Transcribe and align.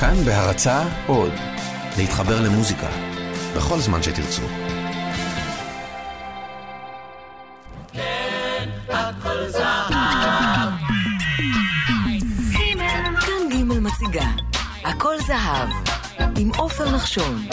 כאן 0.00 0.24
בהרצה 0.24 0.82
עוד, 1.06 1.32
להתחבר 1.96 2.40
למוזיקה, 2.40 2.88
בכל 3.56 3.78
זמן 3.78 4.02
שתרצו. 4.02 4.42
כאן 13.20 13.48
ג' 13.50 13.64
מציגה, 13.64 14.26
הכל 14.84 15.14
זהב, 15.26 15.68
עם 16.36 16.50
עופר 16.56 16.90
נחשון. 16.90 17.46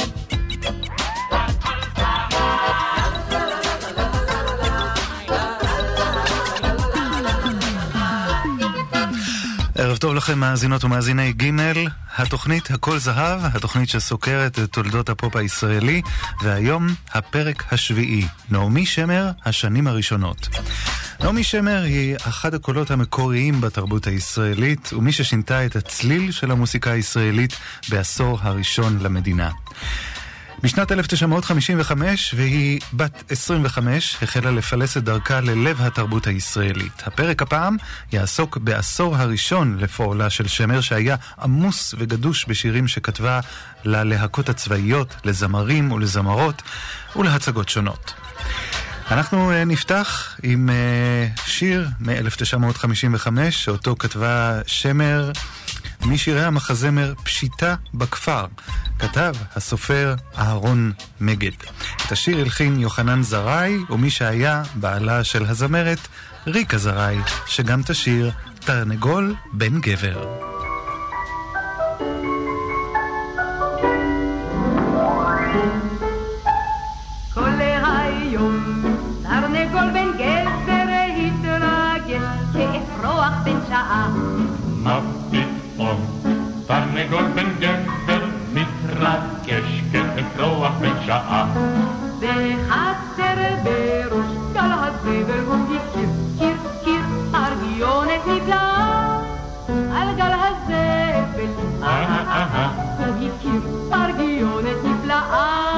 טוב 10.06 10.16
לכם 10.16 10.40
מאזינות 10.40 10.84
ומאזיני 10.84 11.34
ג' 11.34 11.52
התוכנית 12.18 12.72
הכל 12.72 12.98
זהב, 12.98 13.40
התוכנית 13.44 13.90
שסוקרת 13.90 14.60
את 14.60 14.70
תולדות 14.72 15.10
הפופ 15.10 15.36
הישראלי, 15.36 16.02
והיום 16.42 16.88
הפרק 17.14 17.74
השביעי, 17.74 18.28
נעמי 18.50 18.86
שמר, 18.86 19.32
השנים 19.46 19.88
הראשונות. 19.88 20.48
נעמי 21.20 21.44
שמר 21.44 21.84
היא 21.84 22.16
אחד 22.16 22.54
הקולות 22.54 22.92
המקוריים 22.92 23.62
בתרבות 23.62 24.08
הישראלית, 24.08 24.94
ומי 24.94 25.12
ששינתה 25.12 25.66
את 25.66 25.76
הצליל 25.76 26.32
של 26.32 26.52
המוסיקה 26.52 26.92
הישראלית 26.92 27.58
בעשור 27.90 28.40
הראשון 28.42 29.00
למדינה. 29.02 29.50
בשנת 30.66 30.92
1955, 30.92 32.34
והיא 32.38 32.80
בת 32.94 33.32
25, 33.32 34.18
החלה 34.22 34.52
לפלס 34.52 34.98
את 34.98 35.04
דרכה 35.04 35.42
ללב 35.42 35.82
התרבות 35.82 36.28
הישראלית. 36.28 37.04
הפרק 37.06 37.42
הפעם 37.42 37.78
יעסוק 38.14 38.58
בעשור 38.58 39.16
הראשון 39.16 39.78
לפועלה 39.80 40.30
של 40.30 40.48
שמר, 40.48 40.82
שהיה 40.82 41.16
עמוס 41.42 41.96
וגדוש 41.98 42.46
בשירים 42.46 42.88
שכתבה 42.88 43.40
ללהקות 43.84 44.50
הצבאיות, 44.50 45.16
לזמרים 45.26 45.92
ולזמרות 45.92 46.62
ולהצגות 47.16 47.70
שונות. 47.70 48.14
אנחנו 49.12 49.52
uh, 49.52 49.66
נפתח 49.66 50.36
עם 50.44 50.70
uh, 50.70 51.42
שיר 51.46 51.88
מ-1955, 52.00 53.28
שאותו 53.52 53.96
כתבה 54.00 54.60
שמר 54.68 55.32
משירי 56.06 56.44
המחזמר 56.44 57.14
פשיטה 57.24 57.76
בכפר, 57.94 58.46
כתב 59.00 59.34
הסופר 59.56 60.16
אהרון 60.38 60.92
מגד. 61.22 61.52
את 62.06 62.12
השיר 62.12 62.38
הלחין 62.38 62.80
יוחנן 62.80 63.24
זרעי, 63.24 63.78
ומי 63.90 64.10
שהיה 64.10 64.64
בעלה 64.76 65.24
של 65.24 65.46
הזמרת, 65.46 66.08
ריקה 66.48 66.78
זרעי, 66.78 67.18
שגם 67.48 67.82
תשיר 67.86 68.32
תרנגול 68.60 69.36
בן 69.54 69.82
גבר. 69.82 70.46
תרנגול 86.68 87.24
בן 87.36 87.50
גבר 87.60 88.26
מתרגש 88.54 89.82
כאפרוח 89.92 90.72
בן 90.82 90.94
שעה. 91.06 91.46
בחצר 92.20 93.36
בראש 93.64 94.32
גל 94.54 94.72
הזבל 94.72 95.40
הוא 95.48 95.56
הכיר, 95.76 96.10
קיר, 96.40 96.58
קיר, 96.84 97.02
ארגיונת 97.34 98.28
נפלאה. 98.28 99.20
על 99.68 100.08
גל 100.18 100.32
הזבל, 100.34 101.84
אהה, 101.84 102.24
אהה, 102.28 102.70
הוא 102.98 103.30
הכיר, 103.30 103.62
ארגיונת 103.94 104.78
נפלאה. 104.84 105.76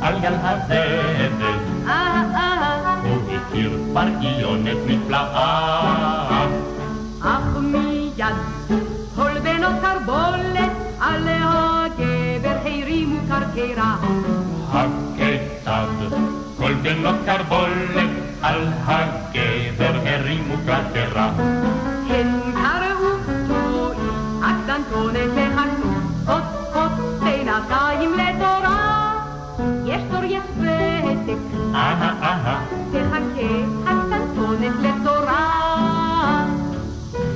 על 0.00 0.18
גל 0.20 0.34
הזבל 0.42 1.66
אה, 1.88 2.22
אה, 2.36 2.94
הוא 3.02 3.36
הכיר 3.36 3.78
פרגיונת 3.94 4.76
נפלאה. 4.86 6.35
קרקרה. 13.66 13.96
הכיצד 14.72 15.86
כל 16.56 16.74
בנות 16.74 17.14
קרבולת 17.26 18.10
על 18.42 18.68
הגבר 18.86 20.00
הרימו 20.04 20.54
קרקרה. 20.66 21.30
הן 22.08 22.26
קראו 22.54 23.16
תוהי, 23.48 24.08
הקטנטונת 24.42 25.30
וחכו, 25.34 25.88
קוט 26.26 26.72
קוט 26.72 26.92
בינתיים 27.20 28.10
לתורה. 28.12 29.12
יש 29.84 30.02
תור 30.10 30.24
יש 30.24 30.42
ותק, 30.58 31.56
אהה, 31.74 32.14
אהה, 32.22 32.64
תחכה 32.92 33.90
הקטנטונת 33.90 34.74
לתורה. 34.82 35.66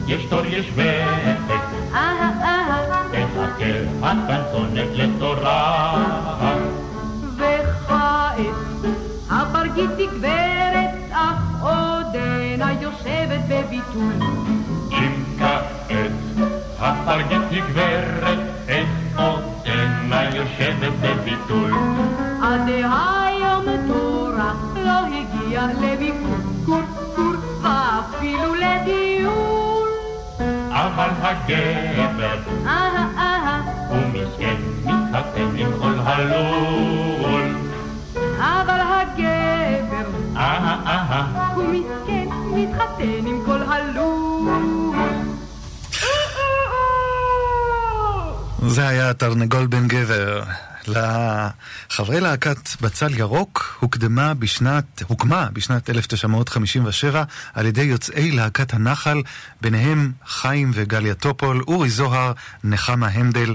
יש 0.07 0.25
תור 0.25 0.47
יש 0.47 0.67
אה 0.79 1.40
תחכה 3.61 4.09
הקנצונת 4.11 4.89
לתורה. 4.95 5.95
וכעת 7.37 8.37
הפרגית 9.31 9.91
גברת, 9.97 10.91
אך 11.13 11.63
עודנה 11.63 12.73
יושבת 12.81 13.41
בביטול. 13.49 14.13
אם 14.91 15.25
כעת 15.39 16.11
הפרגית 16.79 17.53
גברת, 17.53 18.39
איך 18.69 18.89
עודנה 19.17 20.25
יושבת 20.35 20.93
בביטול. 21.01 21.73
עד 22.43 22.69
היום 22.69 23.65
תורה 23.87 24.53
לא 24.77 25.01
הגיע 25.07 25.67
לביקור, 25.81 26.37
קור 26.65 26.83
קור, 27.17 27.35
ואפילו 27.63 28.55
לדיון. 28.55 29.89
אבל 30.71 31.09
הגבר 31.23 32.37
אה 34.21 34.27
אה 34.27 34.27
מסכן, 34.27 34.57
מתחתן 34.85 35.57
עם 35.57 35.73
כל 35.79 35.95
הלול. 35.99 37.55
אבל 38.39 38.81
הגבר 38.81 40.11
אהה 40.37 40.83
אהה, 40.87 41.53
הוא 41.55 41.65
מסכן, 41.65 42.29
מתחתן 42.55 43.27
עם 43.27 43.43
כל 43.47 43.63
הלול. 43.63 44.91
זה 48.69 48.89
היה 48.89 49.15
תרנגול 49.15 49.67
בן 49.67 49.89
גבר. 49.89 50.43
לחברי 50.87 52.21
להקת 52.21 52.81
בצל 52.81 53.19
ירוק 53.19 53.79
הוקדמה 53.81 54.35
בשנת, 54.35 55.03
הוקמה 55.07 55.49
בשנת 55.53 55.91
1957 55.91 57.23
על 57.55 57.67
ידי 57.67 57.83
יוצאי 57.83 58.31
להקת 58.31 58.75
הנחל, 58.75 59.23
ביניהם 59.61 60.13
חיים 60.27 60.71
וגליה 60.75 61.15
טופול, 61.15 61.63
אורי 61.69 61.91
זוהר, 61.91 62.33
נחמה 62.65 63.09
הנדל. 63.09 63.55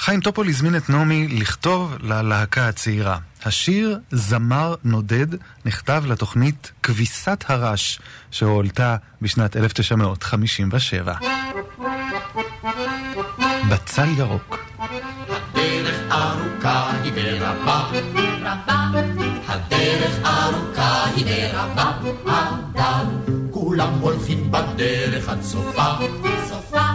חיים 0.00 0.20
טופול 0.20 0.48
הזמין 0.48 0.76
את 0.76 0.90
נעמי 0.90 1.28
לכתוב 1.28 1.94
ללהקה 2.00 2.68
הצעירה. 2.68 3.18
השיר 3.44 3.98
"זמר 4.10 4.74
נודד" 4.84 5.26
נכתב 5.64 6.02
לתוכנית 6.06 6.72
כבשת 6.82 7.44
הרש, 7.48 8.00
שהועלתה 8.30 8.96
בשנת 9.22 9.56
1957. 9.56 11.14
בצל 13.70 14.08
ירוק 14.18 14.58
הדרך 15.28 16.00
ארוכה 16.12 16.92
היא 17.02 17.12
ורבה, 17.14 17.90
רבה. 18.42 18.90
הדרך 19.48 20.18
ארוכה 20.24 21.04
היא 21.16 21.24
ורבה, 21.28 21.92
אבל 22.74 23.04
כולם 23.50 23.92
הולכים 24.00 24.50
בדרך 24.52 25.28
עד 25.28 25.42
סופה, 25.42 25.84
סופה. 26.48 26.89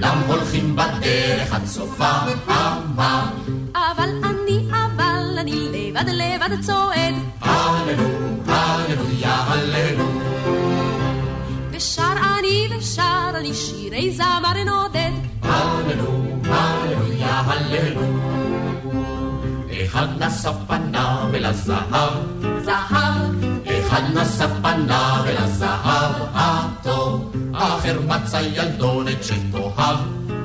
כולם 0.00 0.18
הולכים 0.26 0.76
בדרך 0.76 1.54
עד 1.54 1.66
סופה, 1.66 2.10
אבל 2.46 3.50
אבל 3.74 4.08
אני, 4.24 4.66
אבל 4.70 5.38
אני 5.38 5.52
לבד 5.52 6.08
לבד 6.08 6.60
צועד, 6.60 7.14
הללו, 7.40 8.08
הללויה, 8.46 9.34
הללו. 9.34 10.04
ושר 11.70 12.12
אני 12.38 12.68
ושר 12.78 13.30
אני 13.34 13.54
שירי 13.54 14.10
זמר 14.10 14.64
נודד, 14.66 15.10
הללו, 15.42 16.24
הללויה, 16.44 17.40
הללו. 17.40 18.00
אחד 19.84 20.22
נשא 20.22 20.52
פניו 20.66 21.28
אל 21.34 21.44
הזהב, 21.44 22.12
זהב, 22.64 23.44
אחד 23.66 24.02
נשא 24.14 24.46
פניו 24.62 25.22
אל 25.26 25.36
הזהב 25.36 26.12
הטוב, 26.34 27.29
אחר 27.60 28.00
מצא 28.06 28.40
ילדונת 28.40 29.24
שתאהב, 29.24 29.96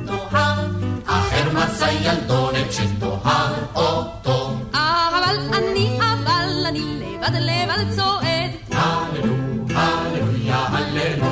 תאהב, 0.06 0.60
אחר 1.06 1.50
מצא 1.54 1.86
ילדונת 2.02 2.74
שתאהב 2.74 3.54
אותו. 3.76 4.56
אבל 4.74 5.38
אני, 5.54 5.98
אבל 6.00 6.66
אני 6.68 7.00
לבד 7.00 7.36
לבד 7.36 7.96
צועד, 7.96 8.52
הללו, 8.72 9.36
הללויה, 9.76 10.58
הללו. 10.58 11.26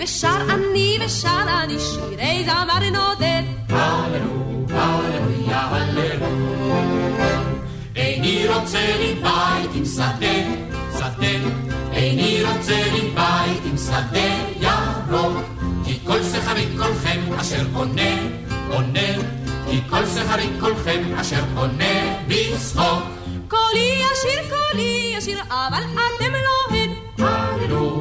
ושר 0.00 0.38
אני 0.48 0.98
ושר 1.04 1.44
אני 1.64 1.78
שירי 1.78 2.44
זמר 2.44 2.90
נודד. 2.92 3.49
שכרי 20.20 20.50
כולכם 20.60 21.02
אשר 21.20 21.42
עונה 21.56 22.18
בצחוק. 22.28 23.02
קולי 23.48 24.02
ישיר, 24.12 24.42
קולי 24.50 25.14
ישיר, 25.16 25.38
אבל 25.48 25.82
אתם 25.82 26.32
לא 26.32 26.76
הן. 26.76 26.90
הללו, 27.18 27.56
הללויה, 27.60 27.99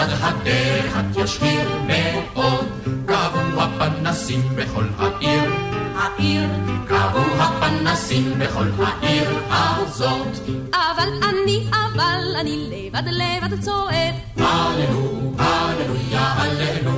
בצד 0.00 0.12
הדרך 0.20 0.96
את 0.96 1.16
ישחיר 1.16 1.68
מאוד. 1.86 2.66
קבעו 3.06 3.62
הפנסים 3.62 4.42
בכל 4.56 4.84
העיר, 4.98 5.52
העיר. 5.96 6.48
קבעו 6.88 7.22
הפנסים 7.38 8.32
בכל 8.38 8.66
העיר 8.78 9.30
הזאת. 9.50 10.48
אבל 10.72 11.08
אני, 11.28 11.66
אבל 11.70 12.20
אני 12.40 12.70
לבד 12.70 13.02
לבד 13.06 13.60
צועד. 13.60 14.14
הללו, 14.36 15.32
הללויה, 15.38 16.32
הללו. 16.32 16.92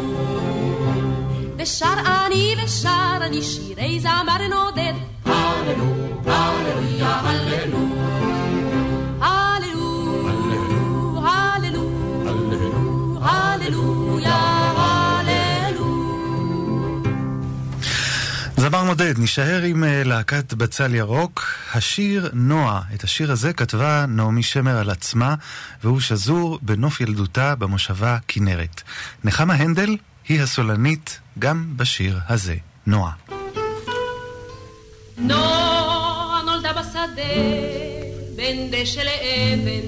ושר 1.58 1.94
אני 2.06 2.54
ושר 2.64 3.18
אני 3.20 3.42
שירי 3.42 4.00
זמר 4.00 4.48
נודד. 4.50 4.92
הללו, 5.26 5.92
הללויה, 6.26 7.20
הללו. 7.20 7.52
הללו, 7.52 7.91
זמר 18.62 18.82
נודד, 18.82 19.18
נישאר 19.18 19.62
עם 19.62 19.84
אה, 19.84 20.04
להקת 20.04 20.54
בצל 20.54 20.94
ירוק. 20.94 21.44
השיר 21.74 22.30
נועה, 22.32 22.80
את 22.94 23.04
השיר 23.04 23.32
הזה 23.32 23.52
כתבה 23.52 24.04
נעמי 24.08 24.42
שמר 24.42 24.78
על 24.78 24.90
עצמה, 24.90 25.34
והוא 25.84 26.00
שזור 26.00 26.58
בנוף 26.62 27.00
ילדותה 27.00 27.54
במושבה 27.54 28.18
כנרת. 28.28 28.82
נחמה 29.24 29.54
הנדל 29.54 29.96
היא 30.28 30.42
הסולנית 30.42 31.20
גם 31.38 31.72
בשיר 31.76 32.18
הזה, 32.28 32.54
נועה. 32.86 33.12
נועה 35.18 36.42
נולדה 36.46 36.72
בשדה 36.72 37.22
בין 38.36 38.70
דשא 38.70 39.00
לאבן. 39.00 39.86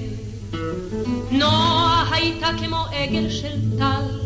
נועה 1.31 2.09
הייתה 2.11 2.47
כמו 2.59 2.85
עגל 2.91 3.29
של 3.29 3.77
טל. 3.79 4.25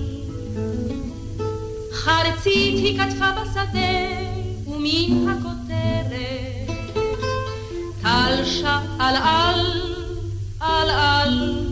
חרצית 1.94 2.76
היא 2.76 3.00
כתבה 3.00 3.32
בשדה, 3.32 4.29
ומן 4.80 5.28
הכותרת 5.30 6.70
טל 8.02 8.46
שאל 8.46 9.16
על, 9.24 9.82
על 10.60 10.90
על. 10.90 11.66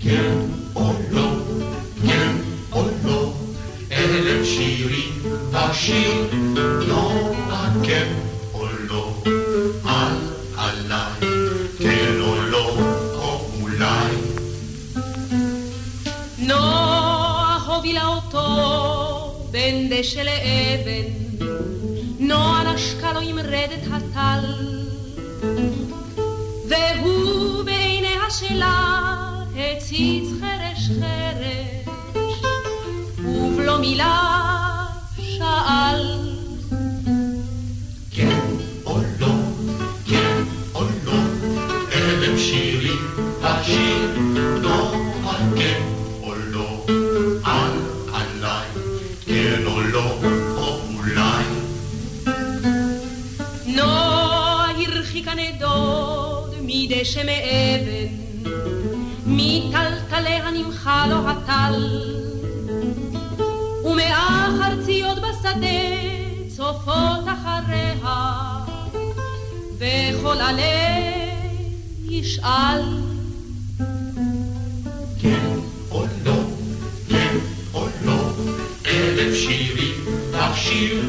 כן 0.00 0.32
או 0.76 0.92
לא, 1.10 1.30
כן 2.02 2.36
או 2.72 2.82
לא, 3.04 3.32
אלה 3.92 4.44
שירים 4.44 5.22
בשיר, 5.52 6.30
נורא 6.88 7.68
כן 7.82 8.29
אותו 19.60 19.70
בין 19.72 19.88
דשא 19.90 20.20
לאבן, 20.20 21.46
נועה 22.18 22.74
נשקה 22.74 23.12
לו 23.12 23.20
עם 23.20 23.38
רדת 23.38 23.86
הטל, 23.92 24.44
והוא 26.68 27.64
בעיניה 27.64 28.30
שלה 28.30 29.14
הציץ 29.56 30.28
חרש 30.40 30.90
חרש, 31.00 31.84
ובלא 33.18 33.78
מילה 33.78 34.86
שאל. 35.16 36.29
הרחיקה 55.20 55.42
נדוד 55.42 56.54
מדשא 56.62 57.22
מאבן, 57.24 58.14
מטלטליה 59.26 60.50
נמחה 60.50 61.06
לו 61.06 61.28
הטל, 61.28 62.00
ומהחרציות 63.84 65.18
בשדה 65.18 65.66
צופות 66.56 67.24
אחריה, 67.26 68.32
וכל 69.78 70.40
הלב 70.40 70.60
ישאל. 72.08 72.82
כן 75.22 75.48
או 75.90 76.04
לא, 76.24 76.40
כן 77.08 77.36
או 77.74 77.86
לא, 78.04 78.32
אלף 78.86 79.34
שירים 79.34 80.04
בשיר, 80.32 81.04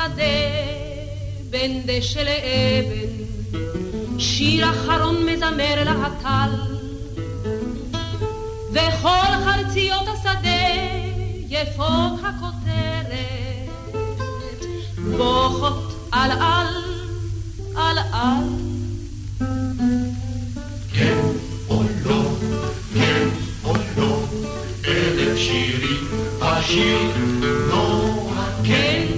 שם 0.00 0.12
בשדה, 0.12 0.22
בין 1.50 1.82
דשא 1.86 2.18
לאבן, 2.18 3.12
שיר 4.18 4.70
אחרון 4.70 5.26
מזמר 5.26 5.84
לה 5.84 5.92
הטל, 6.06 6.54
וכל 8.72 9.30
חרציות 9.44 10.08
השדה 10.08 10.50
יפות 11.48 12.12
הכותרת, 12.22 13.68
בוכות 15.16 16.08
על 16.12 16.30
על, 16.30 16.66
על 17.76 17.98
על. 18.12 18.44
כן 20.92 21.18
או 21.68 21.82
לא, 22.04 22.22
כן 22.94 23.28
לא, 23.96 24.22
בשיר, 26.40 27.10
נורא 27.70 28.44
כן 28.64 29.09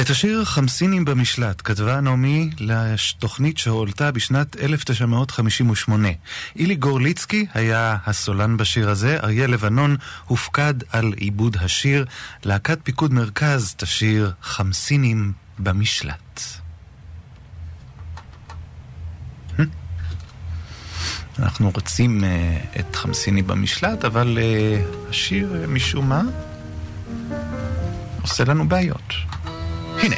את 0.00 0.10
השיר 0.10 0.44
חמסינים 0.44 1.04
במשלט 1.04 1.62
כתבה 1.64 2.00
נעמי 2.00 2.50
לתוכנית 2.58 3.58
שהועלתה 3.58 4.12
בשנת 4.12 4.56
1958. 4.56 6.08
אילי 6.56 6.74
גורליצקי 6.74 7.46
היה 7.54 7.96
הסולן 8.06 8.56
בשיר 8.56 8.90
הזה, 8.90 9.16
אריה 9.22 9.46
לבנון 9.46 9.96
הופקד 10.26 10.74
על 10.90 11.12
עיבוד 11.16 11.56
השיר, 11.60 12.04
להקת 12.44 12.78
פיקוד 12.82 13.12
מרכז 13.12 13.74
תשיר 13.76 14.32
חמסינים 14.42 15.32
במשלט. 15.58 16.29
אנחנו 21.42 21.70
רוצים 21.74 22.24
uh, 22.24 22.80
את 22.80 22.96
חמסיני 22.96 23.42
במשלט, 23.42 24.04
אבל 24.04 24.38
uh, 24.38 25.10
השיר 25.10 25.52
uh, 25.52 25.66
משום 25.66 26.08
מה 26.08 26.22
עושה 28.22 28.44
לנו 28.44 28.68
בעיות. 28.68 29.12
הנה. 29.98 30.16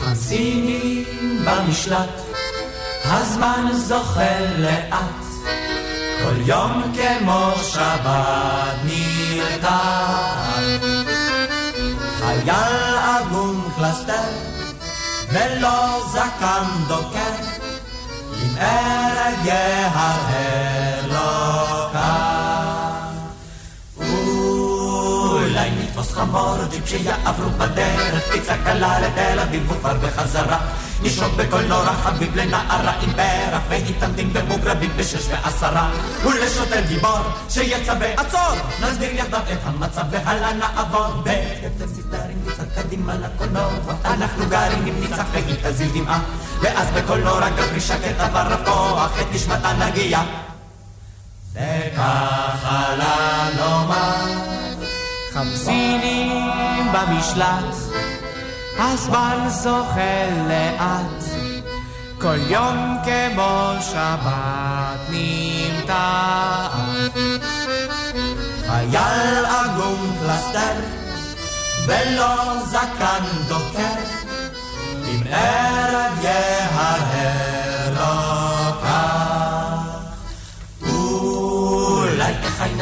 חמסיני 0.00 1.04
במשלט, 1.44 2.20
הזמן 3.04 3.66
זוחל 3.72 4.44
לאט, 4.58 5.24
כל 6.22 6.40
יום 6.46 6.92
כמו 6.94 7.52
שבת 7.62 8.76
נרתע. 8.84 9.78
חייל 12.18 12.96
עגום 13.02 13.70
קלסתר, 13.76 14.49
ולא 15.32 16.00
זקן 16.12 16.64
דוקר, 16.88 17.34
ארג 18.58 19.44
יהרהר 19.44 21.06
לא 21.08 21.88
קר. 21.92 22.80
אולי 23.96 25.70
נתפוס 25.70 26.12
חמור 26.12 26.56
ג'יפ 26.70 26.88
שיעברו 26.88 27.50
בדרך, 27.50 28.32
פיצה 28.32 28.54
קלה 28.64 29.00
לתל 29.00 29.38
אביב 29.38 29.70
וכבר 29.70 29.94
בחזרה. 29.94 30.58
נשרוק 31.02 31.32
בקול 31.36 31.62
נורא 31.62 31.92
חביב 31.92 32.36
לנערה 32.36 32.92
עם 33.02 33.12
פרח 33.12 33.62
והתעמדים 33.68 34.32
במוגרבים 34.32 34.90
בשש 34.96 35.28
ועשרה 35.30 35.90
ולשוטר 36.24 36.80
גיבור 36.88 37.18
שיצא 37.48 37.94
ועצור 38.00 38.54
נסביר 38.80 39.10
יחדיו 39.14 39.40
את 39.52 39.58
המצב 39.64 40.02
והלאה 40.10 40.52
נעבור 40.52 41.06
בקצב 41.24 41.84
קצת 42.08 42.29
קדימה 42.82 43.14
לקולנוע 43.14 43.68
אנחנו 44.04 44.44
גרים 44.48 44.86
עם 44.86 45.00
ניצח 45.00 45.24
והיא 45.32 45.56
תזיל 45.62 45.88
דמעה. 45.94 46.20
ואז 46.60 46.88
בקול 46.90 47.18
נורא 47.18 47.48
גברי 47.48 47.80
שקט 47.80 48.20
עבר 48.20 48.46
רב 48.46 48.64
כוח 48.64 49.20
את 49.20 49.26
נשמתה 49.34 49.72
נגיע 49.72 50.20
וככה 51.54 52.94
לנו 52.96 53.88
מה 53.88 54.26
חמסינים 55.32 56.92
במשלט 56.92 57.74
הזמן 58.78 59.48
זוחל 59.48 60.30
לאט, 60.48 61.24
כל 62.20 62.36
יום 62.48 62.96
כמו 63.04 63.72
שבת 63.80 65.00
נמתח. 65.10 66.76
חייל 68.66 69.44
עגום 69.44 70.16
פלסטר, 70.20 70.99
ולא 71.86 72.56
זקן 72.66 73.24
דוקר, 73.48 73.94
אם 75.04 75.22
ערב 75.30 76.24
יהרהר 76.24 77.59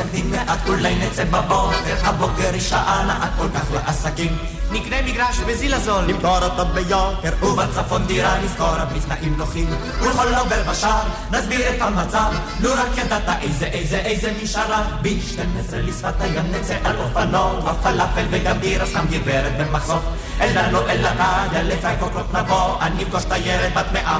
נבין 0.08 0.30
מעט, 0.30 0.68
אולי 0.68 0.94
נצא 0.94 1.24
בבוקר, 1.24 1.94
הבוקר 2.02 2.52
היא 2.52 2.60
שעה 2.60 3.04
נעה 3.06 3.28
כל 3.38 3.46
כך 3.54 3.72
לעסקים. 3.72 4.36
נקנה 4.70 4.96
מגרש 5.02 5.38
בזיל 5.38 5.74
הזול, 5.74 6.04
נמכור 6.04 6.38
אותו 6.44 6.64
ביוקר, 6.74 7.46
ובצפון 7.46 8.06
דירה 8.06 8.38
נזכור 8.38 8.74
בתנאים 8.94 9.34
נוחים. 9.36 9.66
ולכל 10.00 10.34
עובר 10.34 10.62
בשער 10.70 11.02
נסביר 11.30 11.60
את 11.68 11.82
המצב, 11.82 12.32
לו 12.60 12.70
רק 12.72 12.98
ידעת 12.98 13.42
איזה 13.42 13.66
איזה 13.66 13.98
איזה 13.98 14.32
משארה. 14.42 14.82
ב-12 15.02 15.76
לשפת 15.76 16.20
הים 16.20 16.52
נצא 16.52 16.76
על 16.84 16.96
אופנוע, 16.98 17.72
פלאפל 17.82 18.26
וגם 18.30 18.58
דירה 18.58 18.86
סתם 18.86 19.04
גברת 19.10 19.52
במחסוף. 19.58 20.02
לנו 20.40 20.78
אל 20.88 21.06
הקדיה, 21.06 21.62
לפי 21.62 21.86
קוקלות 22.00 22.34
נבוא, 22.34 22.80
אני 22.80 23.02
אפגוש 23.02 23.24
תיירת 23.24 23.74
בת 23.74 23.92
מאה. 23.92 24.18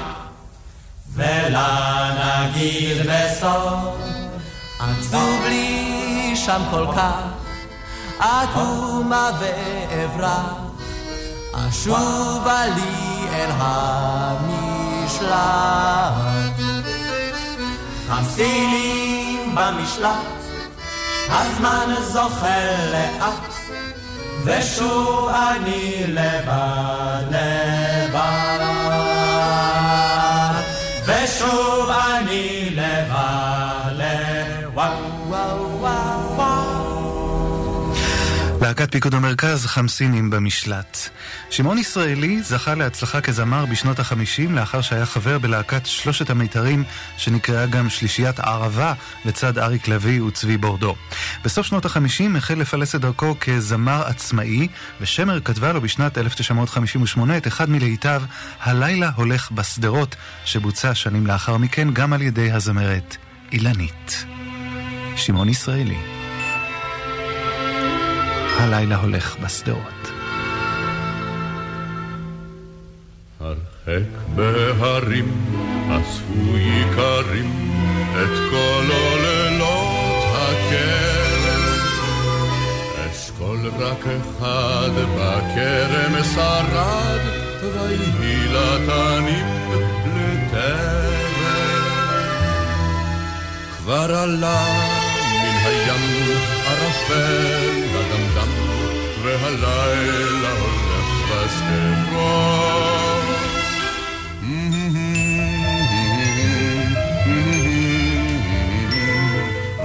ולה 1.14 2.47
נגיד 2.50 2.97
בסוף, 3.07 4.18
עצוב 4.78 5.44
לי 5.49 6.32
שם 6.37 6.62
כל 6.70 6.87
כך. 6.97 7.23
אקומה 8.18 9.30
ואברח, 9.38 10.54
אשובה 11.54 12.66
לי 12.66 13.28
אל 13.32 13.50
המשלט. 13.58 15.28
חמסינים 18.08 19.54
במשלט, 19.54 20.11
הזמן 21.28 21.94
זוחל 22.00 22.76
לאט, 22.92 23.54
ושוב 24.44 25.28
אני 25.28 26.04
לבד 26.06 27.25
לבד. 27.30 28.58
ושוב 31.06 31.90
אני 31.90 32.70
לבד. 32.70 33.68
להקת 38.61 38.93
פיקוד 38.93 39.15
המרכז, 39.15 39.67
חמסינים 39.67 40.31
במשלט. 40.31 40.99
שמעון 41.50 41.79
ישראלי 41.79 42.43
זכה 42.43 42.75
להצלחה 42.75 43.21
כזמר 43.21 43.67
בשנות 43.67 43.99
החמישים 43.99 44.55
לאחר 44.55 44.81
שהיה 44.81 45.07
חבר 45.07 45.38
בלהקת 45.38 45.87
שלושת 45.87 46.31
המיתרים 46.31 46.85
שנקראה 47.17 47.67
גם 47.67 47.91
שלישיית 47.91 48.41
ערבה 48.41 48.95
לצד 49.25 49.59
אריק 49.59 49.88
לביא 49.88 50.23
וצבי 50.23 50.57
בורדו. 50.57 50.95
בסוף 51.45 51.67
שנות 51.67 51.85
החמישים 51.85 52.37
החל 52.37 52.55
לפלס 52.55 52.95
את 52.95 53.00
דרכו 53.00 53.35
כזמר 53.41 54.03
עצמאי 54.07 54.69
ושמר 55.00 55.41
כתבה 55.41 55.73
לו 55.73 55.81
בשנת 55.81 56.19
1958 56.19 57.37
את 57.37 57.47
אחד 57.47 57.71
מלהיטיו 57.71 58.23
"הלילה 58.61 59.11
הולך 59.17 59.50
בשדרות" 59.50 60.17
שבוצע 60.45 60.95
שנים 60.95 61.27
לאחר 61.27 61.57
מכן 61.57 61.91
גם 61.93 62.12
על 62.12 62.23
ידי 62.23 62.53
הזמרת 62.53 63.17
אילנית. 63.53 64.25
שמעון 65.17 65.49
ישראלי 65.49 66.18
הלילה 68.59 68.97
הולך 68.97 69.37
בשדרות. 69.37 70.11
הרחק 73.41 74.09
בהרים 74.35 75.47
אספו 75.91 76.57
איכרים 76.57 77.73
את 78.12 78.50
כל 78.50 78.85
עוללות 78.91 80.25
הכרם. 80.35 81.79
אשכול 83.11 83.71
רק 83.79 84.07
אחד 84.07 84.91
בכרם 85.17 86.25
שרד, 86.35 87.21
ויהי 87.62 88.49
לתנים 88.49 89.47
לטרם. 90.17 91.19
כבר 93.79 94.15
עלה 94.15 94.67
מן 95.33 95.57
הים 95.65 96.38
ערפל 96.67 97.88
והלילה 99.28 100.52
הולך 100.52 101.08
בשדרות. 101.30 102.88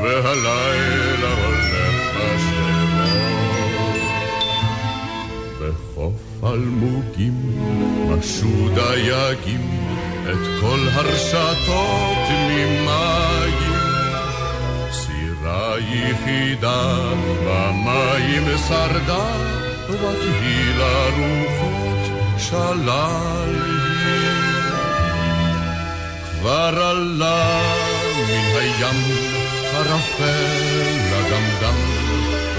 והלילה 0.04 1.32
הולך 1.46 1.96
בשדרות. 2.16 3.34
בחוף 5.62 6.44
אלמוגים 6.44 7.38
משו 8.10 8.70
דייגים 8.76 9.70
את 10.24 10.62
כל 10.62 10.80
הרשתות 10.94 12.30
ממים. 12.48 13.83
סירה 15.74 15.80
יחידה 15.80 16.98
במים 17.46 18.58
שרדה, 18.68 19.26
ותהי 19.90 20.74
לרוחות 20.78 22.12
שלל 22.38 23.56
היא. 23.56 24.34
כבר 26.40 26.84
עלה 26.84 27.62
מן 28.28 28.58
הים 28.58 29.02
ערפל 29.74 30.34
אדמדם, 31.20 31.78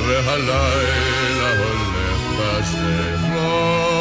והלילה 0.07 1.51
הולך 1.59 2.21
בשדרות. 2.39 3.94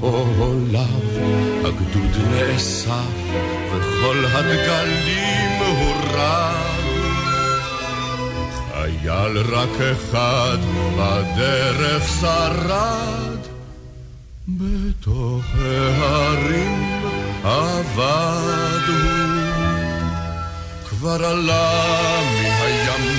עולב 0.00 1.18
הגדוד 1.64 2.16
נאסף 2.30 2.90
וכל 3.70 4.00
כל 4.00 4.24
הדגלים 4.24 5.62
הורד. 5.62 6.10
חייל 8.72 9.38
רק 9.38 9.80
אחד 9.80 10.58
בדרך 10.98 12.08
שרד, 12.20 13.38
בתוך 14.48 15.44
ההרים 15.56 17.02
עבד 17.44 18.88
הוא. 18.88 19.50
כבר 20.88 21.24
עלה 21.24 22.20
מן 22.32 22.50
הים 22.60 23.18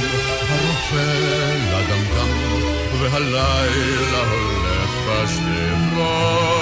הרופא 0.50 1.20
לדמדם, 1.72 2.30
והלילה 3.00 4.24
הולך 4.32 4.92
בשדרות. 5.08 6.61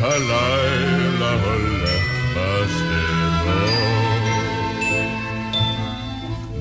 והלילה 0.00 1.32
הולך 1.44 2.04
בשדרות. 2.36 3.84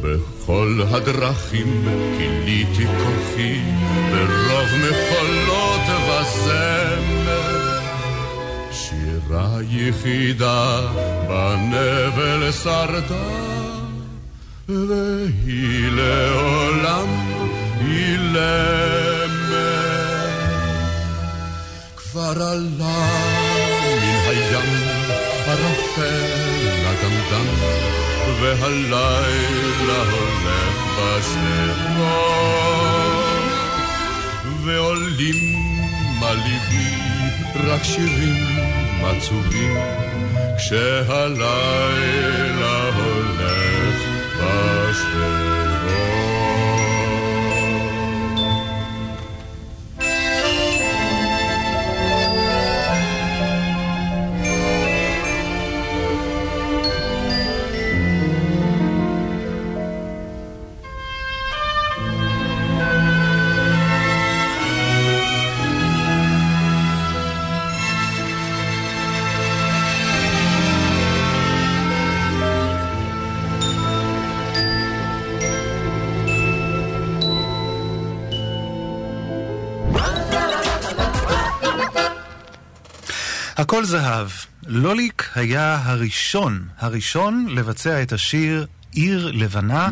בכל 0.01 0.79
הדרכים 0.91 1.85
גיליתי 2.17 2.85
כוחי 2.85 3.61
ברוב 4.11 4.69
מחולות 4.79 5.81
וזמר. 6.07 7.79
שירה 8.71 9.57
יחידה 9.69 10.81
בנבל 11.27 12.51
שרדה, 12.51 13.29
והיא 14.69 15.89
לעולם 15.91 17.07
אילמת. 17.81 19.22
כבר 19.22 19.22
עלה 22.41 23.07
מן 24.01 24.19
הים 24.27 24.71
ערפל 25.47 26.83
הגמדם, 26.85 27.47
והלילה 28.41 30.03
הולך 30.11 30.77
בשדרות. 30.97 32.13
ועולים 34.65 35.39
על 36.21 36.37
ליבי 36.37 36.95
רק 37.67 37.83
שירים 37.83 38.45
עצובים, 39.03 39.77
כשהלילה 40.57 41.69
הולך 42.95 43.95
בשדרות. 44.37 45.42
הכל 83.73 83.85
זהב. 83.85 84.27
לוליק 84.67 85.29
היה 85.35 85.79
הראשון, 85.83 86.67
הראשון 86.79 87.45
לבצע 87.49 88.01
את 88.01 88.13
השיר 88.13 88.65
עיר 88.91 89.31
לבנה, 89.33 89.89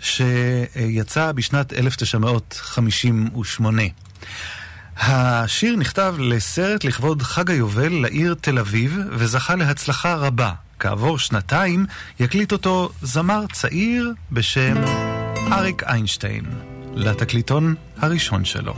שיצא 0.00 1.32
בשנת 1.32 1.72
1958. 1.72 3.82
השיר 4.96 5.76
נכתב 5.76 6.14
לסרט 6.18 6.84
לכבוד 6.84 7.22
חג 7.22 7.50
היובל 7.50 7.92
לעיר 7.92 8.34
תל 8.40 8.58
אביב, 8.58 8.98
וזכה 9.10 9.54
להצלחה 9.54 10.14
רבה. 10.14 10.52
כעבור 10.78 11.18
שנתיים 11.18 11.86
יקליט 12.20 12.52
אותו 12.52 12.90
זמר 13.02 13.44
צעיר 13.52 14.12
בשם 14.32 14.76
אריק 15.52 15.82
איינשטיין, 15.82 16.44
לתקליטון 16.94 17.74
הראשון 17.98 18.44
שלו. 18.44 18.74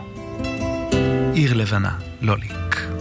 עיר 1.34 1.54
לבנה, 1.54 1.98
לוליק. 2.20 2.99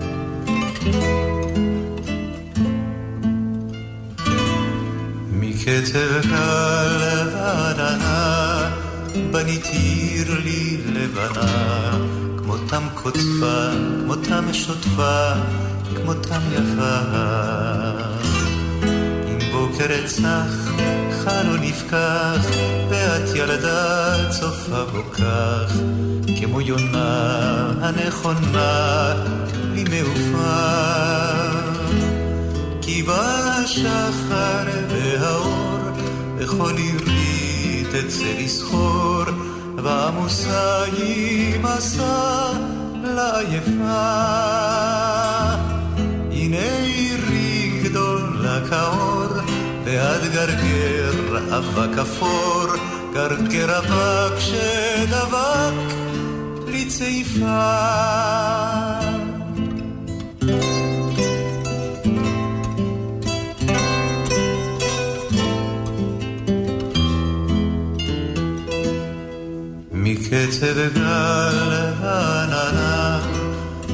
מקצב 5.31 6.31
הלבנה 6.31 8.19
בנית 9.31 9.65
עיר 9.65 10.39
לי 10.43 10.77
לבנה. 10.85 11.91
כמותם 12.37 12.83
קוצפה, 12.93 13.69
כמותם 14.03 14.53
שוטפה, 14.53 15.31
כמותם 15.95 16.39
יפה. 16.53 16.99
אם 19.29 19.39
בוקר 19.51 20.07
צח 20.07 20.69
חלון 21.23 21.59
נפקח 21.61 22.45
ואת 22.89 23.35
ילדה 23.35 24.15
צופה 24.29 24.85
בו 24.85 25.03
כך 25.11 25.73
כמו 26.39 26.61
יונה 26.61 27.71
הנכונה 27.81 29.13
לי 29.83 30.01
מעופה 30.01 30.59
כי 32.81 33.03
בא 33.03 33.61
השחר 33.63 34.65
והאור 34.89 35.79
בכל 36.37 36.73
עירי 36.77 37.83
תצא 37.91 38.33
לסחור 38.39 39.23
ועמוסה 39.83 40.83
היא 40.83 41.59
מסע 41.59 42.51
לעייפה 43.03 44.05
הנה 46.31 46.57
עירי 46.83 47.81
גדולה 47.83 48.59
כאור 48.69 49.27
ועד 49.85 50.21
גרגר 50.33 51.11
אבק 51.57 51.97
אפור 51.97 52.65
גרגר 53.13 53.77
אבק 53.77 54.39
שדבק 54.39 55.99
לי 56.67 56.85
מקצב 70.31 70.93
גל 70.93 71.71
העננה 72.01 73.19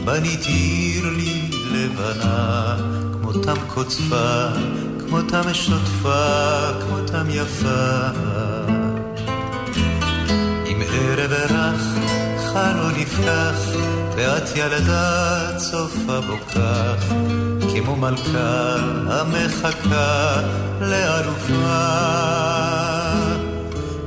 בנית 0.05 0.45
עיר 0.45 1.09
לי 1.09 1.49
לבנה 1.71 2.75
כמותם 3.13 3.55
קוצפה, 3.67 4.45
כמותם 4.99 5.53
שוטפה, 5.53 6.71
כמותם 6.81 7.27
יפה 7.29 8.07
עם 10.65 10.81
ערב 10.93 11.31
רך 11.31 11.81
חלון 12.53 12.93
נפתח 12.97 13.59
ואת 14.15 14.55
ילדה 14.55 15.47
צופה 15.57 16.21
בו 16.21 16.37
כך 16.55 17.13
כמו 17.73 17.95
מלכה 17.95 18.75
המחכה 19.07 20.41
לאלופה 20.81 21.85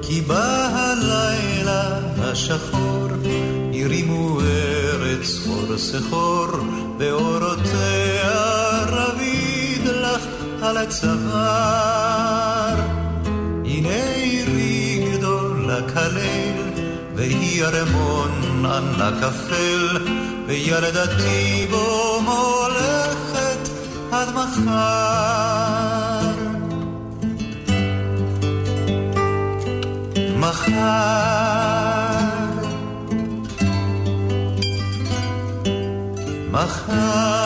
כי 0.02 0.20
בא 0.20 0.68
הלילה 0.72 0.87
השחור, 2.30 3.08
הרימו 3.74 4.40
ארץ 4.40 5.24
סחור 5.24 5.78
סחור, 5.78 6.48
ואורותיה 6.98 8.30
רביד 8.86 9.84
לך 9.84 10.22
על 10.62 10.76
הצוואר. 10.76 12.74
הנה 13.64 14.04
עירי 14.14 15.10
גדולה 15.12 15.80
כליל, 15.92 16.86
והיא 17.14 17.64
ארמון 17.64 18.64
ענק 18.64 19.22
אפל, 19.22 19.98
וילדתי 20.46 21.66
בו 21.70 22.20
מולכת 22.24 23.68
עד 24.12 24.28
מחר. 24.34 25.68
מחר, 30.38 31.77
מחר. 36.64 37.38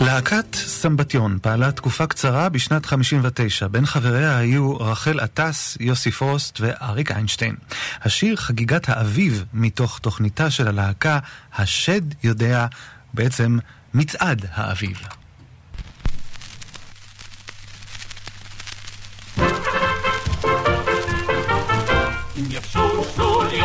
להקת 0.00 0.54
סמבטיון 0.54 1.38
פעלה 1.42 1.72
תקופה 1.72 2.06
קצרה 2.06 2.48
בשנת 2.48 2.86
59. 2.86 3.68
בין 3.68 3.86
חבריה 3.86 4.38
היו 4.38 4.76
רחל 4.76 5.20
עטס, 5.20 5.76
יוסי 5.80 6.10
פרוסט 6.10 6.60
ואריק 6.60 7.10
איינשטיין. 7.10 7.54
השיר 8.02 8.36
חגיגת 8.36 8.88
האביב 8.88 9.44
מתוך 9.52 9.98
תוכניתה 9.98 10.50
של 10.50 10.68
הלהקה 10.68 11.18
השד 11.56 12.24
יודע, 12.24 12.66
בעצם 13.14 13.58
מצעד 13.94 14.46
האביב. 14.52 15.17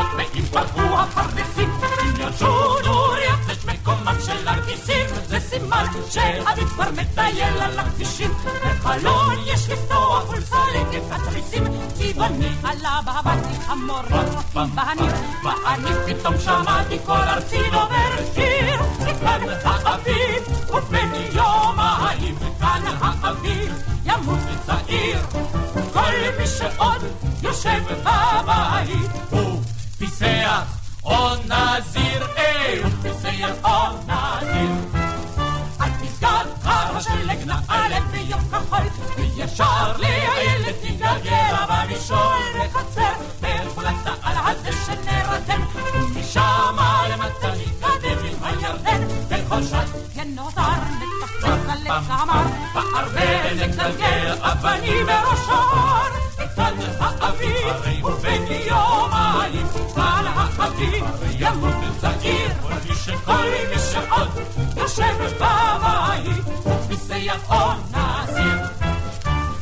יפשושו 0.03 0.17
להיות 0.17 0.33
ואם 0.33 0.45
פרעו 0.45 0.99
הפרדסים, 0.99 1.69
אם 2.03 2.21
ירשו 2.21 2.79
נוריות 2.85 3.39
את 3.51 3.65
מקומם 3.65 4.15
של 4.25 4.47
הכיסים, 4.47 5.05
זה 5.27 5.39
סימן 5.39 5.85
שאביב 6.09 6.69
כבר 6.69 6.91
מטייל 6.91 7.61
על 7.61 7.79
הכבישים. 7.79 8.31
בחלון 8.63 9.35
יש 9.45 9.69
לפתוח 9.69 10.29
ולסלק 10.29 10.87
את 10.97 11.11
התריסים, 11.11 11.63
צבעוני 11.93 12.49
עלה 12.63 12.99
בהבתי 13.05 13.53
המורים 13.67 14.35
רופאים 14.35 14.75
בהניף, 14.75 15.13
ואני 15.43 15.89
פתאום 16.05 16.33
שמעתי 16.39 16.97
כל 17.05 17.11
ארצי 17.11 17.63
דובר 17.63 18.33
שיר, 18.35 18.81
מכאן 18.99 19.41
האביב 19.63 20.43
ובן 20.69 21.09
יומיים, 21.33 22.35
מכאן 22.35 22.81
האביב 23.01 23.73
ימות 24.05 24.39
צעיר. 24.65 25.19
כל 25.93 26.13
מי 26.39 26.47
שעוד 26.47 27.01
יושב 27.43 27.79
בבית 27.89 29.11
הוא 29.29 29.52
פיסח 30.03 30.63
או 31.03 31.35
נזיר, 31.35 32.27
אה, 32.37 32.79
הוא 32.83 32.91
פיסח 33.01 33.55
או 33.63 33.97
נזיר. 34.07 35.03
על 35.79 35.89
פסגת 35.91 36.47
הר 36.63 36.97
השלג 36.97 37.37
נעלם 37.45 38.03
ביום 38.11 38.39
כחול, 38.51 38.87
וישר 39.17 39.97
לאיילת 39.97 40.75
תתגלגל 40.81 41.55
במישור 41.69 42.33
בחצר, 42.59 43.13
בחולת 43.41 44.07
על 44.21 44.37
הדשא 44.37 44.93
נרדם, 45.05 45.61
ומשם 45.93 46.75
למטה 47.09 47.51
נתקדם 47.51 48.25
עם 48.25 48.43
הירדן, 48.43 49.07
בכל 49.29 49.63
שעת 49.63 49.89
ינותר 50.15 50.61
נטפס 50.99 51.69
על 51.69 51.87
הצמר, 51.87 52.43
בערבי 52.73 53.55
נגלגל 53.55 54.35
אבנים 54.41 55.05
בראשון, 55.05 56.11
מכאן 56.39 56.73
האביב 56.99 58.03
ובן 58.03 58.45
יומיים, 58.67 59.32
על 59.32 59.32
האביב 60.83 61.05
ימות 61.39 61.73
צעיר, 62.01 62.51
כל 63.25 63.43
מי 63.69 63.79
שעוד 63.93 64.29
יושב 64.77 65.15
בבית, 65.19 66.43
או 67.49 67.71
נזיר. 67.91 68.57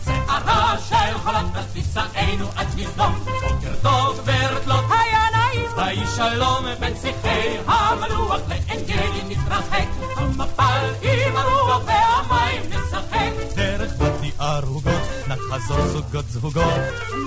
שערה 0.06 0.76
של 0.90 1.18
חולת 1.24 1.46
תישאנו 1.74 2.48
עד 2.56 2.68
מזדום, 2.76 3.20
בוקר 3.26 3.76
טוב 3.82 4.22
ברטלות 4.26 4.86
היה 4.90 5.24
נעים, 5.34 5.70
ויהי 5.78 6.08
שלום 6.16 6.66
בין 6.80 6.94
שיחי 7.02 7.58
המלוח 7.68 8.40
לעין 8.48 8.86
גלי 8.86 9.22
נתרחק, 9.30 9.88
המפל 10.18 10.94
עם 11.02 11.38
הרוח 11.38 11.82
והמים 11.86 12.62
נשחק. 12.70 13.56
דרך 13.56 13.94
בתי 13.98 14.32
ערוגות, 14.40 15.02
נחזור 15.28 15.88
זוגות 15.88 16.26
זוגות. 16.30 16.82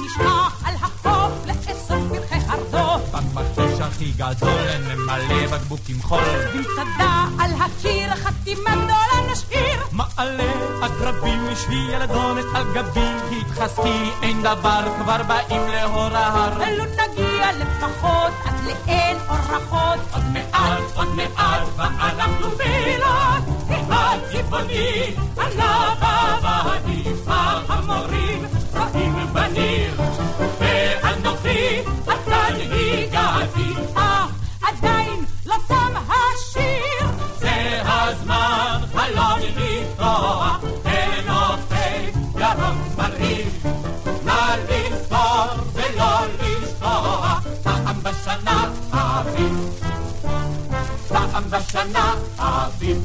נשמע 0.04 0.48
על 0.64 0.74
החוף 0.74 1.32
לאסוף 1.46 2.02
פרחי 2.08 2.38
במכתש 3.12 3.53
הכי 3.94 4.12
גדול 4.16 4.68
נמלא 4.88 5.46
בקבוקים 5.46 6.02
חול. 6.02 6.20
במצדה 6.54 7.24
על 7.38 7.50
הקיר 7.60 8.14
חתימה 8.14 8.70
גדולה 8.70 9.32
נשאיר. 9.32 9.80
מעלה 9.92 10.52
עקרבים 10.82 11.52
משבי 11.52 11.86
ילדונת 11.92 12.44
על 12.54 12.64
גבי 12.74 13.36
התחזקי 13.40 14.10
אין 14.22 14.42
דבר 14.42 14.82
כבר 15.02 15.22
באים 15.22 15.62
לאור 15.72 16.16
ההר. 16.16 16.52
ולו 16.56 16.84
נגיע 16.84 17.52
לפחות 17.52 18.32
עד 18.44 18.54
לאין 18.64 19.16
אורחות. 19.28 20.00
עוד 20.12 20.24
מעט 20.32 20.82
עוד 20.96 21.08
מעט 21.14 21.62
ואנחנו 21.76 22.50
באילת, 22.58 23.42
הצבעוני 23.90 25.14
עלה 25.36 25.94
בוואדי, 26.00 27.04
המורים 27.68 28.23
עדיין 34.68 35.24
לא 35.46 35.54
תם 35.68 35.92
השיר. 36.08 37.08
זה 37.38 37.82
הזמן 37.84 38.80
חלון 38.92 39.40
לפתוח 39.56 40.60
אל 40.86 41.20
נופי 41.26 42.10
ירוק 42.38 42.98
מרהיב. 42.98 43.66
נא 44.24 44.56
לזכור 44.68 45.64
ולא 45.74 46.26
לשכוח, 46.40 47.42
פעם 47.62 48.02
בשנה 48.02 48.70
אביב. 48.92 49.82
פעם 51.08 51.44
בשנה 51.50 52.14
אביב. 52.38 52.98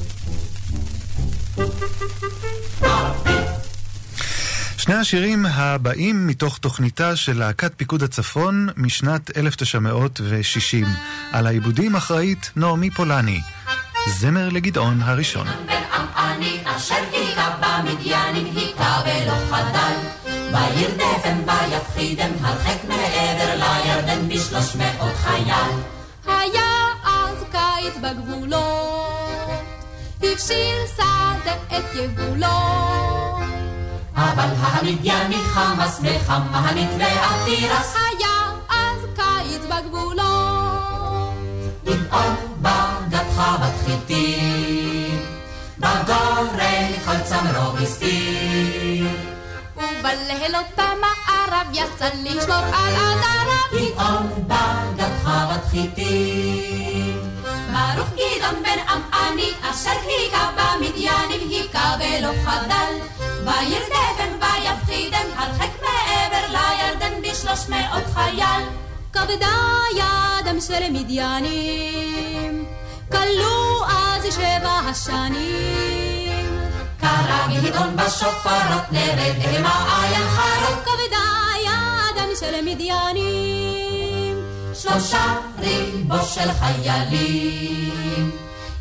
שני 4.89 4.97
השירים 4.97 5.45
הבאים 5.45 6.28
מתוך 6.28 6.58
תוכניתה 6.58 7.15
של 7.15 7.39
להקת 7.39 7.71
פיקוד 7.78 8.04
הצפון 8.04 8.67
משנת 8.78 9.38
1960. 9.38 10.86
על 11.32 11.47
העיבודים 11.47 11.95
אחראית 11.95 12.52
נעמי 12.56 12.89
פולני. 12.89 13.41
זמר 14.08 14.49
לגדעון 14.49 15.02
הראשון. 15.02 15.47
וירדפם 20.52 21.38
ויפחידם 21.45 22.32
הרחק 22.41 22.84
מעבר 22.88 23.56
לירדן 23.56 24.30
בשלוש 24.30 24.75
מאות 24.75 25.15
חייל 25.15 25.71
היה 26.28 26.86
אז 27.06 27.43
קיץ 27.52 27.93
בגבולות, 28.04 29.63
הפשיר 30.23 30.86
שדה 30.95 31.78
את 31.78 31.95
יבולו. 31.95 33.29
אבל 34.19 34.49
המדייני 34.62 35.38
חמאס 35.38 36.01
וחמנית 36.03 36.89
והתירס 36.99 37.95
היה 37.95 38.38
אז 38.69 39.05
קיץ 39.15 39.62
בגבולות. 39.65 40.19
גדעון 41.86 42.36
בגדך 42.62 43.38
בתחיתים 43.62 45.25
בגורן 45.77 46.91
כל 47.05 47.19
צמרו 47.23 47.77
הסתיר 47.82 49.08
ובלילות 49.77 50.65
במערב 50.77 51.67
יצא 51.73 52.10
לשמור 52.23 52.55
על 52.55 52.95
עדריו. 52.95 53.69
גדעון 53.73 54.27
בגדך 54.47 55.29
בתחיתים 55.53 57.19
ברוך 57.73 58.10
גדעון 58.10 58.63
בן 58.63 58.79
עמעני 58.89 59.51
אשר 59.62 59.99
היכה 60.05 60.49
במדיינים 60.55 61.49
היכה 61.49 61.95
ולא 61.99 62.32
חדל 62.45 63.18
וירדפם 63.50 64.34
ויפחידם 64.42 65.28
הרחק 65.36 65.70
מעבר 65.82 66.46
לירדן 66.50 67.22
בשלוש 67.22 67.70
מאות 67.70 68.04
חייל. 68.14 68.64
כבדה 69.14 69.56
ידם 69.96 70.62
של 70.62 70.92
מדיינים 70.92 72.66
כלו 73.12 73.86
אז 73.88 74.36
שבע 74.36 74.80
השנים. 74.90 76.60
קרא 77.02 77.48
גדעון 77.62 77.96
בשופרות 77.96 78.92
נרד 78.92 79.36
המה 79.42 80.02
עין 80.02 80.28
חרוק 80.28 80.80
כבדה 80.84 81.28
ידם 81.66 82.30
של 82.40 82.62
מדיינים 82.66 84.38
שלושה 84.74 85.36
ריבו 85.60 86.24
של 86.24 86.52
חיילים. 86.52 88.32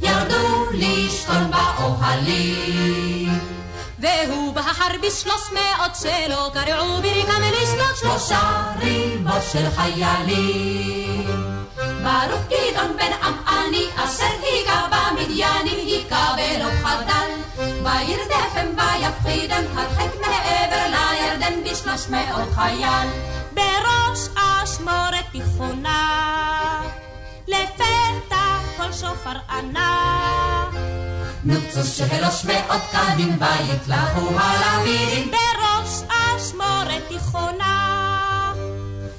ירדו 0.03 0.67
לשכון 0.73 1.51
באוהלים 1.51 3.58
והוא 4.01 4.55
בחר 4.55 4.99
בשלוש 5.03 5.53
מאות 5.53 5.97
שלא 5.97 6.51
קרעו 6.55 7.03
ברכם 7.03 7.43
לשלוט 7.43 7.97
שלושה 8.01 8.73
ריבו 8.81 9.43
של 9.53 9.71
חיילים. 9.71 11.29
ברוך 11.77 12.43
גדעון 12.47 12.97
בן 12.97 13.13
עמעני 13.23 13.87
אשר 13.97 14.25
היכה 14.43 14.87
במדיינים 14.91 15.87
היכה 15.87 16.35
ולא 16.37 16.71
חדל. 16.83 17.31
וירדפם 17.59 18.69
ויפחידם 18.77 19.63
הרחק 19.77 20.15
מעבר 20.21 20.87
לירדן 20.91 21.65
בשלוש 21.65 22.09
מאות 22.09 22.49
חייל. 22.55 23.09
בראש 23.55 24.29
אשמורת 24.35 25.25
תיכונה 25.33 26.83
לפתע 27.49 28.59
כל 28.77 28.93
שופר 28.93 29.39
ענה 29.51 31.08
נוצו 31.49 31.85
שלוש 31.85 32.45
מאות 32.45 32.83
קדים 32.93 33.39
ויתלהו 33.41 34.39
הלווים 34.39 35.31
בראש 35.31 36.03
אשמורת 36.09 37.03
תיכונה 37.09 38.53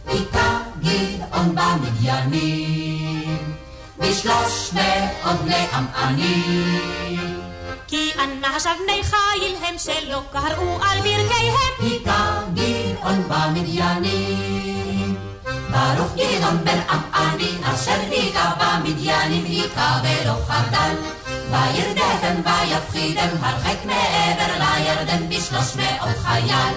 היכה 0.08 0.60
גדעון 0.80 1.56
במדיינים 1.56 3.54
בשלוש 3.98 4.74
מאות 4.74 5.39
בני 5.42 5.65
עמענים 5.74 7.39
כי 7.88 8.12
שב 8.60 8.70
בני 8.84 9.04
חיל 9.04 9.56
הם 9.68 9.78
שלא 9.78 10.22
קראו 10.32 10.78
על 10.82 10.98
ברכיהם. 10.98 11.74
היכה 11.80 12.42
גדעון 12.54 13.24
במדיינים. 13.28 15.15
ברוך 15.46 16.12
גדעון 16.15 16.58
בן 16.63 16.80
עמעני, 16.89 17.52
אשר 17.63 18.00
היכה 18.12 18.54
במדיינים, 18.60 19.46
היכה 19.46 20.02
ולא 20.04 20.34
חדל. 20.48 21.18
וירדפם 21.52 22.42
ויפחידם 22.44 23.30
הרחק 23.42 23.86
מעבר 23.86 24.54
לירדן 24.60 25.30
בשלוש 25.30 25.76
מאות 25.76 26.18
חייל. 26.18 26.76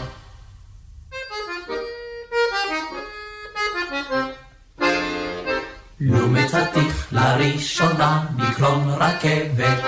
לו 6.01 6.29
מצאתיך 6.29 7.07
לראשונה 7.13 8.23
בקרון 8.37 8.89
רכבת, 8.91 9.85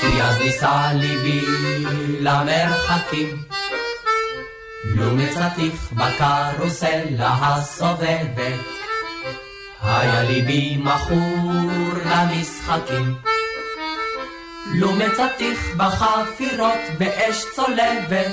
כי 0.00 0.22
אז 0.22 0.38
נישא 0.38 0.90
ליבי 0.94 1.46
למרחקים. 2.20 3.42
לו 4.84 5.16
מצאתיך 5.16 5.92
בקרוסלה 5.92 7.36
הסובבת, 7.40 8.60
היה 9.82 10.22
ליבי 10.22 10.76
מכור 10.76 11.52
למשחקים. 12.04 13.33
לו 14.66 14.92
מצאתיך 14.92 15.76
בחפירות 15.76 16.78
באש 16.98 17.44
צולבת, 17.54 18.32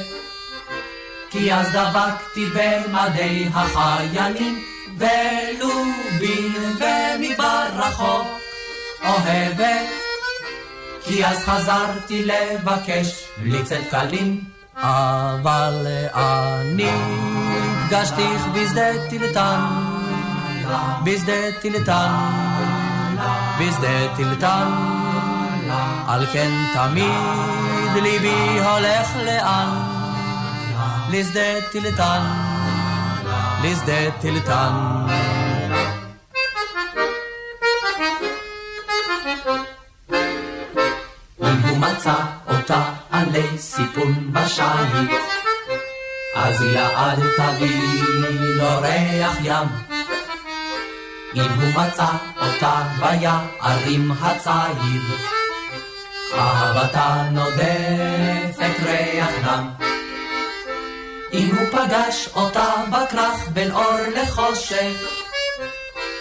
כי 1.30 1.54
אז 1.54 1.68
דבקתי 1.72 2.46
במדי 2.46 3.48
החיילים, 3.54 4.64
ולובין 4.98 6.54
ומדבר 6.56 7.66
רחוק 7.76 8.28
אוהבת, 9.04 9.88
כי 11.04 11.26
אז 11.26 11.38
חזרתי 11.46 12.26
לבקש 12.26 13.24
לצאת 13.44 13.82
קלים, 13.92 14.44
אבל 14.76 15.88
אני 16.14 16.92
פגשתיך 17.90 18.46
בשדה 18.54 19.10
טילטן, 19.10 19.60
בשדה 21.04 21.52
טילטן, 21.62 22.12
בשדה 23.60 24.16
טילטן, 24.16 24.72
על 26.08 26.26
כן 26.34 26.52
תמיד 26.74 28.04
ליבי 28.04 28.60
הולך 28.60 29.08
לאן, 29.26 29.70
לשדה 31.12 31.62
טילטן. 31.72 32.22
לשדה 33.64 34.12
טילטן. 34.22 34.72
אם 41.42 41.62
הוא 41.68 41.78
מצא 41.78 42.16
אותה 42.48 42.84
עלי 43.12 43.58
סיפון 43.58 44.34
בשליט, 44.34 45.12
אז 46.36 46.62
יעד 46.62 47.20
תביא 47.38 48.04
לו 48.58 48.82
ריח 48.82 49.38
ים. 49.44 49.68
אם 51.36 51.52
הוא 51.62 51.84
מצא 51.84 52.12
אותה 52.42 52.84
ביערים 53.00 54.12
הצעיר, 54.22 55.02
אהבתה 56.34 57.24
נודפת 57.32 58.84
ריח 58.84 59.30
דם. 59.46 59.70
אם 61.34 61.50
הוא 61.56 61.68
פגש 61.72 62.30
אותה 62.36 62.68
בכרך 62.90 63.50
בין 63.54 63.72
אור 63.72 63.98
לחושך, 64.16 65.22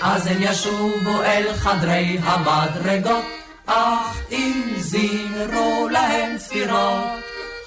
אז 0.03 0.27
הם 0.27 0.37
ישובו 0.41 1.23
אל 1.23 1.55
חדרי 1.57 2.19
המדרגות, 2.23 3.25
אך 3.67 4.21
אם 4.31 4.73
זימרו 4.77 5.89
להם 5.89 6.39
צפירות 6.39 7.03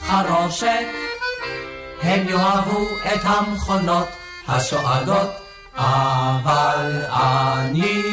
חרושת, 0.01 0.87
הם 2.01 2.29
יאהבו 2.29 2.87
את 3.13 3.19
המכונות 3.23 4.07
השואגות, 4.47 5.29
אבל 5.75 7.01
אני 7.11 8.03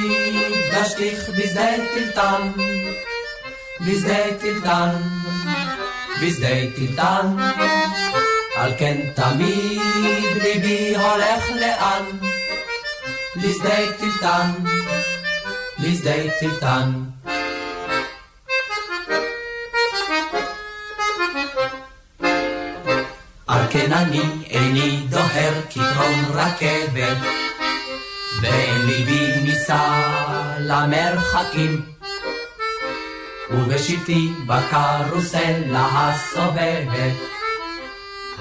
פגשתיך 0.70 1.28
בשדה 1.28 1.66
טילטן, 1.94 2.50
בשדה 3.86 4.38
טילטן, 4.40 4.90
בשדה 6.22 6.48
טילטן. 6.74 7.36
על 8.56 8.72
כן 8.78 8.96
תמיד 9.14 9.80
ליבי 10.42 10.96
הולך 10.96 11.50
לאן? 11.60 12.04
לשדה 13.36 13.92
טילטן, 13.98 14.50
לשדה 15.78 16.30
טילטן. 16.38 16.92
על 23.46 23.62
כן 23.70 23.92
אני 23.92 24.22
איני 24.50 25.06
דוהר 25.08 25.52
כקרון 25.70 26.24
רכבת, 26.34 27.16
ואין 28.42 28.86
ליבי 28.86 29.40
נישא 29.42 29.82
למרחקים. 30.58 31.99
ובשבתי 33.50 34.32
בקרוסלה 34.46 35.88
הסובבת, 35.92 37.16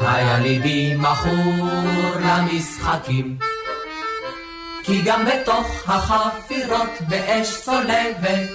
היה 0.01 0.39
ליבי 0.39 0.95
מכור 0.95 1.67
למשחקים. 2.19 3.37
כי 4.83 5.01
גם 5.01 5.25
בתוך 5.25 5.89
החפירות 5.89 6.89
באש 7.07 7.61
צולבת, 7.61 8.49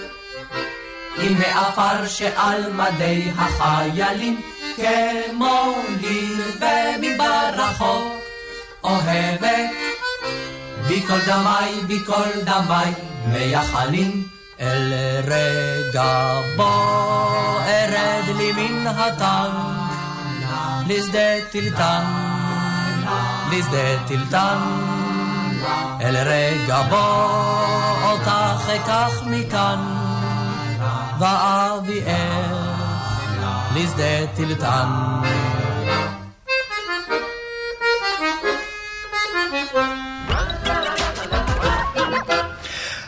עם 1.18 1.36
העפר 1.36 2.06
שעל 2.06 2.72
מדי 2.72 3.30
החיילים, 3.38 4.40
כמו 4.76 5.74
ליר 6.00 6.44
ומדבר 6.60 7.50
רחוק, 7.52 8.12
אוהבת. 8.84 9.70
בי 10.88 11.02
כל 11.06 11.18
דמי, 11.26 11.80
בי 11.86 11.98
כל 12.06 12.40
דמי, 12.44 12.92
מייחלים 13.26 14.33
אל 14.60 14.92
רגע 15.26 16.40
בו 16.56 16.70
ארד 17.66 18.36
לי 18.36 18.52
מן 18.52 18.86
הטנק. 18.86 19.84
לשדה 20.86 21.50
טילטן, 21.50 22.04
לשדה 23.50 24.06
טילטן, 24.06 24.58
אל 26.00 26.16
רגע 26.16 26.82
בו 26.82 27.30
אותך 28.02 28.30
אקח 28.74 29.22
מכאן, 29.26 29.80
ואביאך 31.18 32.74
לשדה 33.74 34.26
טילטן. 34.36 34.88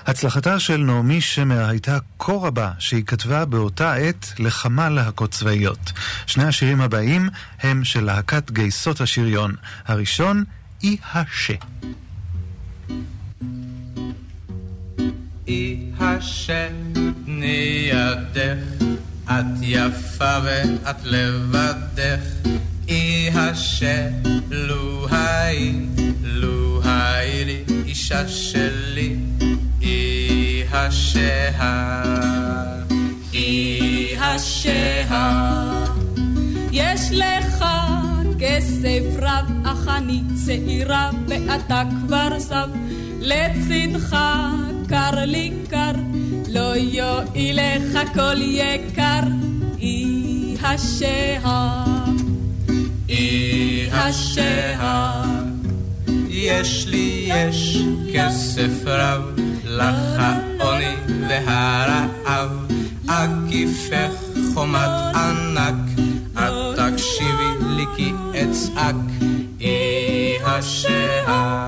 הצלחתה 0.07 0.59
של 0.59 0.77
נעמי 0.77 1.21
שמר 1.21 1.69
הייתה 1.69 1.99
כה 2.19 2.33
רבה 2.33 2.73
שהיא 2.79 3.05
כתבה 3.05 3.45
באותה 3.45 3.95
עת 3.95 4.33
לכמה 4.39 4.89
להקות 4.89 5.31
צבאיות. 5.31 5.93
שני 6.27 6.45
השירים 6.45 6.81
הבאים 6.81 7.29
הם 7.61 7.85
של 7.85 8.05
להקת 8.05 8.51
גייסות 8.51 9.01
השריון. 9.01 9.55
הראשון, 9.87 10.45
אי 10.83 10.97
השה. 11.15 11.55
אי 15.49 15.91
השה 16.01 16.69
נידך, 17.27 18.85
את 19.25 19.45
יפה 19.61 20.39
ואת 20.45 21.05
לבדך. 21.05 22.49
אי 22.89 23.31
השה 23.35 24.09
לו 24.51 25.09
היי 26.83 27.45
לי 27.45 27.65
אישה 27.87 28.29
שלי. 28.29 29.17
אי 29.83 30.63
השעה, 30.73 32.03
אי 33.35 34.17
השעה. 34.21 35.85
יש 36.73 37.01
לך 37.13 37.65
כסף 38.39 39.03
רב, 39.19 39.45
אך 39.65 39.89
אני 39.89 40.21
צעירה 40.45 41.11
ואתה 41.29 41.83
כבר 42.07 42.41
סב. 42.41 42.69
לצדך 43.21 44.17
קר 44.89 45.25
לי 45.25 45.53
קר, 45.71 45.93
לא 46.49 46.77
יועיל 46.77 47.59
לך 47.61 47.99
כל 48.15 48.37
יקר. 48.41 49.21
אי 49.81 50.57
השעה, 50.63 51.85
אי 53.09 53.89
השעה. 53.93 55.46
יש 56.37 56.87
לי 56.89 57.29
יש 57.29 57.79
כסף 58.15 58.87
רב. 58.87 59.37
לך 59.69 60.19
העוני 60.19 60.95
והרעב, 61.29 62.51
אקיפך 63.07 64.13
חומת 64.55 65.15
ענק, 65.15 65.75
את 66.35 66.77
תקשיבי 66.77 67.67
לי 67.77 67.85
כי 67.97 68.13
אצעק, 68.35 68.95
אי 69.61 70.37
השעה, 70.45 71.67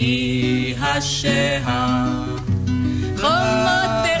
אי 0.00 0.74
השעה. 0.80 2.24
חומותיך 3.16 4.17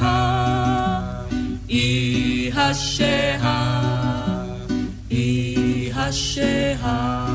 השהה, 0.00 1.00
אי 1.68 2.50
השהה, 2.54 3.80
אי 5.10 5.90
השהה. 5.94 7.26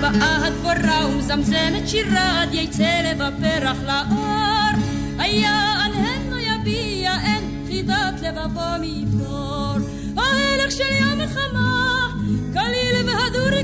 באה 0.00 0.46
הדבורה 0.46 1.06
ומזמזמת 1.06 1.88
שירה 1.88 2.42
עד 2.42 2.54
יצא 2.54 3.00
לב 3.04 3.22
הפרח 3.22 3.76
לאור. 3.86 4.84
היה 5.18 5.84
ענהן 5.84 6.30
לא 6.30 6.36
יביע 6.36 7.12
אין 7.24 7.64
חידת 7.68 8.20
לבבו 8.22 8.60
מפתור. 8.80 9.76
ההלך 10.16 10.70
של 10.70 10.92
יום 11.00 11.20
החמה, 11.20 12.08
קליל 12.52 13.06
והדור 13.06 13.60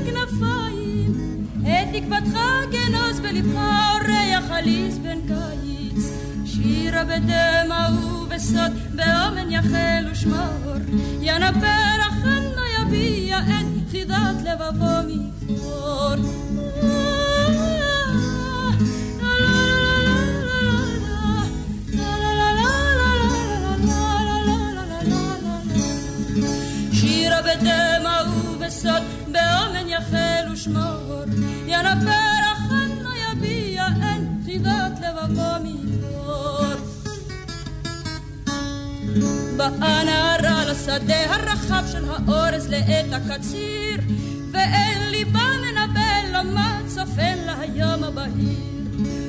Fragen 2.37 2.95
aus 3.03 3.19
Belipare 3.19 4.19
ja 4.31 4.41
Khalis 4.47 4.95
ben 5.03 5.21
Kayitz 5.29 6.05
Shira 6.49 7.03
bedem 7.09 7.71
au 7.71 8.25
besot 8.29 8.73
beomen 8.97 9.49
ja 9.55 9.61
Khel 9.71 10.05
ushmor 10.11 10.81
Ja 11.27 11.35
na 11.39 11.51
perachan 11.61 12.43
na 12.57 12.65
ja 12.75 12.83
bi 12.91 13.05
ja 13.31 13.39
et 13.57 13.69
khidat 13.91 14.37
levavom 14.47 15.07
ifor 15.17 16.17
Shira 26.97 27.39
bedem 27.47 27.96
באה 39.79 40.03
נערה 40.03 40.65
לשדה 40.65 41.33
הרחב 41.33 41.83
של 41.91 42.03
האורז 42.09 42.67
לעת 42.69 43.05
הקציר, 43.11 43.97
ואין 44.51 45.09
ליבה 45.11 45.49
מנבא 45.61 46.31
לה 46.31 46.43
מה 46.43 46.79
צופן 46.87 47.37
לה 47.45 47.59
היום 47.59 48.03
הבהיר. 48.03 48.57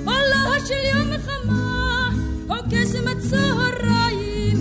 עולה 0.05 0.67
של 0.67 0.97
יום 0.97 1.13
החמה, 1.13 2.09
או 2.51 2.55
קסם 2.71 3.09
הצהריים, 3.09 4.59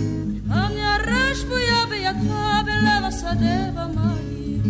הנערה 0.50 1.34
שבויה 1.34 1.86
בידך 1.90 2.34
בלב 2.64 3.04
השדה 3.04 3.70
במים. 3.74 4.62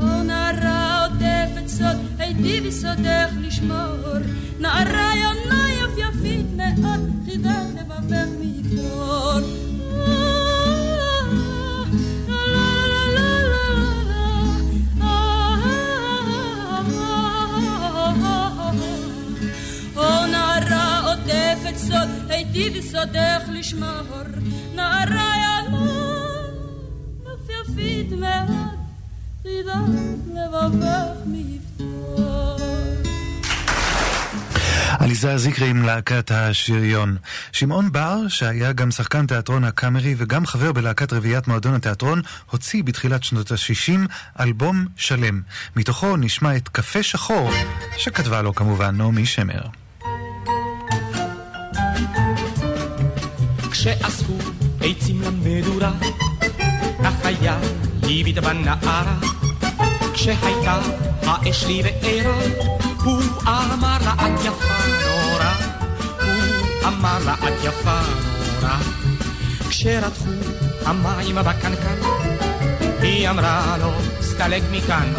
או 0.00 0.22
נערה 0.22 1.06
עוטפת 1.06 1.68
סוד, 1.68 1.96
הייתי 2.18 2.60
בסודך 2.60 3.28
לשמור. 3.40 4.18
נערה 4.60 5.10
יונה 5.16 5.66
יפייפית 5.72 6.46
מאוד, 6.56 7.10
חידת 7.24 7.66
לבבך 7.74 8.26
מפתור. 8.40 9.40
עוטפת 21.64 21.78
סוד, 21.78 22.30
הייתי 22.30 22.70
בסודך 22.70 23.42
לשמור. 23.52 23.88
נערה 24.74 25.32
ינה, 25.36 25.86
יפייפית 27.22 28.12
מאוד, 28.12 28.78
חידת 29.42 29.74
לבבך 30.34 31.16
מפתור. 31.26 32.56
עליזה 34.98 35.38
זיקרי 35.38 35.70
עם 35.70 35.82
להקת 35.82 36.30
השריון. 36.30 37.16
שמעון 37.52 37.92
בר, 37.92 38.28
שהיה 38.28 38.72
גם 38.72 38.90
שחקן 38.90 39.26
תיאטרון 39.26 39.64
הקאמרי 39.64 40.14
וגם 40.18 40.46
חבר 40.46 40.72
בלהקת 40.72 41.12
רביעיית 41.12 41.48
מועדון 41.48 41.74
התיאטרון, 41.74 42.22
הוציא 42.50 42.82
בתחילת 42.82 43.24
שנות 43.24 43.52
ה-60 43.52 44.00
אלבום 44.40 44.86
שלם. 44.96 45.40
מתוכו 45.76 46.16
נשמע 46.16 46.56
את 46.56 46.68
קפה 46.68 47.02
שחור, 47.02 47.50
שכתבה 47.96 48.42
לו 48.42 48.54
כמובן 48.54 48.96
נעמי 48.96 49.26
שמר. 49.26 49.83
כשאספו 53.70 54.38
עצים 54.80 55.22
למדורה, 55.22 55.92
כך 57.04 57.12
היה 57.24 57.58
ליבית 58.02 58.38
בנערה. 58.38 59.16
כשהייתה 60.14 60.78
האש 61.22 61.64
לי 61.64 61.82
בעירה, 61.82 62.38
הוא 63.04 63.22
אמר 63.46 63.98
לה 64.04 64.14
את 64.14 64.40
יפה 64.44 64.74
נורא, 65.04 65.52
הוא 66.22 66.88
אמר 66.88 67.18
לה 67.24 67.34
את 67.34 67.64
יפה 67.64 68.00
נורא. 68.60 68.76
כשרתחו 69.68 70.30
המים 70.86 71.36
בקנקן, 71.36 71.98
היא 73.02 73.30
אמרה 73.30 73.76
לו 73.80 73.92
סתלק 74.22 74.62
מכאן. 74.72 75.12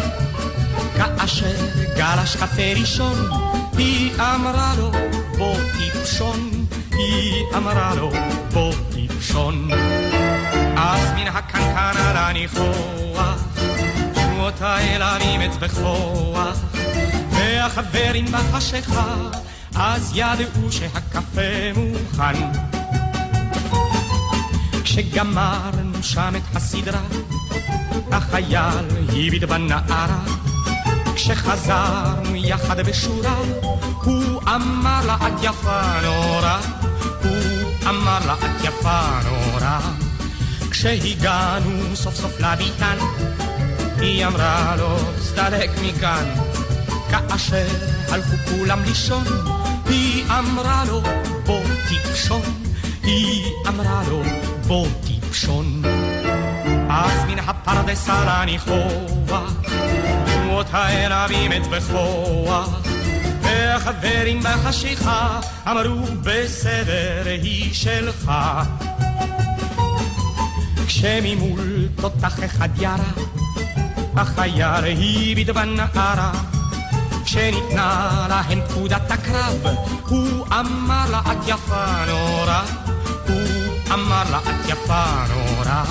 כאשר 0.96 1.56
גלש 1.96 2.36
קפה 2.36 2.72
ראשון, 2.80 3.30
היא 3.78 4.12
אמרה 4.20 4.74
לו 4.78 4.92
בוא 5.38 5.56
טיפשון, 5.78 6.65
היא 6.98 7.44
אמרה 7.56 7.94
לו 7.94 8.10
בוא 8.52 8.72
טיפשון. 8.92 9.68
אז 10.76 11.12
מן 11.12 11.26
הקנקן 11.26 11.92
עלה 11.96 12.32
ניחוח, 12.32 13.44
שמותה 14.14 14.78
אל 14.78 15.02
המימץ 15.02 15.56
בכוח, 15.56 16.58
והחברים 17.30 18.24
בחשיכה, 18.24 19.14
אז 19.74 20.12
ידעו 20.14 20.72
שהקפה 20.72 21.72
מוכן. 21.76 22.50
כשגמרנו 24.84 26.02
שם 26.02 26.32
את 26.36 26.56
הסדרה, 26.56 27.00
החייל 28.12 28.86
הביט 29.08 29.44
בנערה, 29.44 30.18
כשחזרנו 31.14 32.36
יחד 32.36 32.80
בשורה, 32.80 33.36
את 34.56 35.42
יפה 35.42 36.00
נורא, 36.02 36.58
הוא 37.22 37.88
אמר 37.88 38.18
לה 38.26 38.34
נורא. 39.24 39.80
כשהגענו 40.70 41.96
סוף 41.96 42.14
סוף 42.14 42.40
לביתן, 42.40 42.96
היא 43.98 44.26
אמרה 44.26 44.76
לו 44.78 44.98
סתלק 45.20 45.70
מכאן. 45.82 46.24
כאשר 47.10 47.66
הלכו 48.08 48.36
כולם 48.50 48.82
לישון, 48.82 49.24
היא 49.86 50.24
אמרה 50.38 50.84
לו 50.88 51.02
בוא 51.46 51.62
טיפשון, 51.88 52.42
היא 53.02 53.44
אמרה 53.68 54.02
לו 54.08 54.22
בוא 54.66 54.86
טיפשון. 55.06 55.82
אז 56.90 57.24
מן 57.24 57.38
הפרדס 57.38 58.08
עלה 58.08 58.44
ניחוח, 58.44 59.52
תנועות 60.26 60.66
הערבים 60.72 61.52
את 61.52 61.66
בכוח, 61.66 62.68
והחברים 63.46 64.40
בחשיכה 64.42 65.40
אמרו 65.66 66.06
בסדר 66.22 67.22
היא 67.42 67.74
שלך. 67.74 68.32
כשממול 70.86 71.88
תותח 71.96 72.44
אחד 72.44 72.68
ירה, 72.78 73.12
החייל 74.16 74.62
הביט 74.62 75.48
בנערה. 75.50 76.32
כשניתנה 77.24 78.26
להם 78.28 78.60
פקודת 78.68 79.10
הקרב, 79.10 79.66
הוא 80.08 80.46
אמר 80.60 81.10
לה 81.10 81.20
את 81.20 81.48
יפה 81.48 82.04
נורא, 82.06 82.62
הוא 83.28 83.48
אמר 83.94 84.22
לה 84.30 84.38
את 84.38 84.68
יפה 84.68 85.04
נורא. 85.28 85.84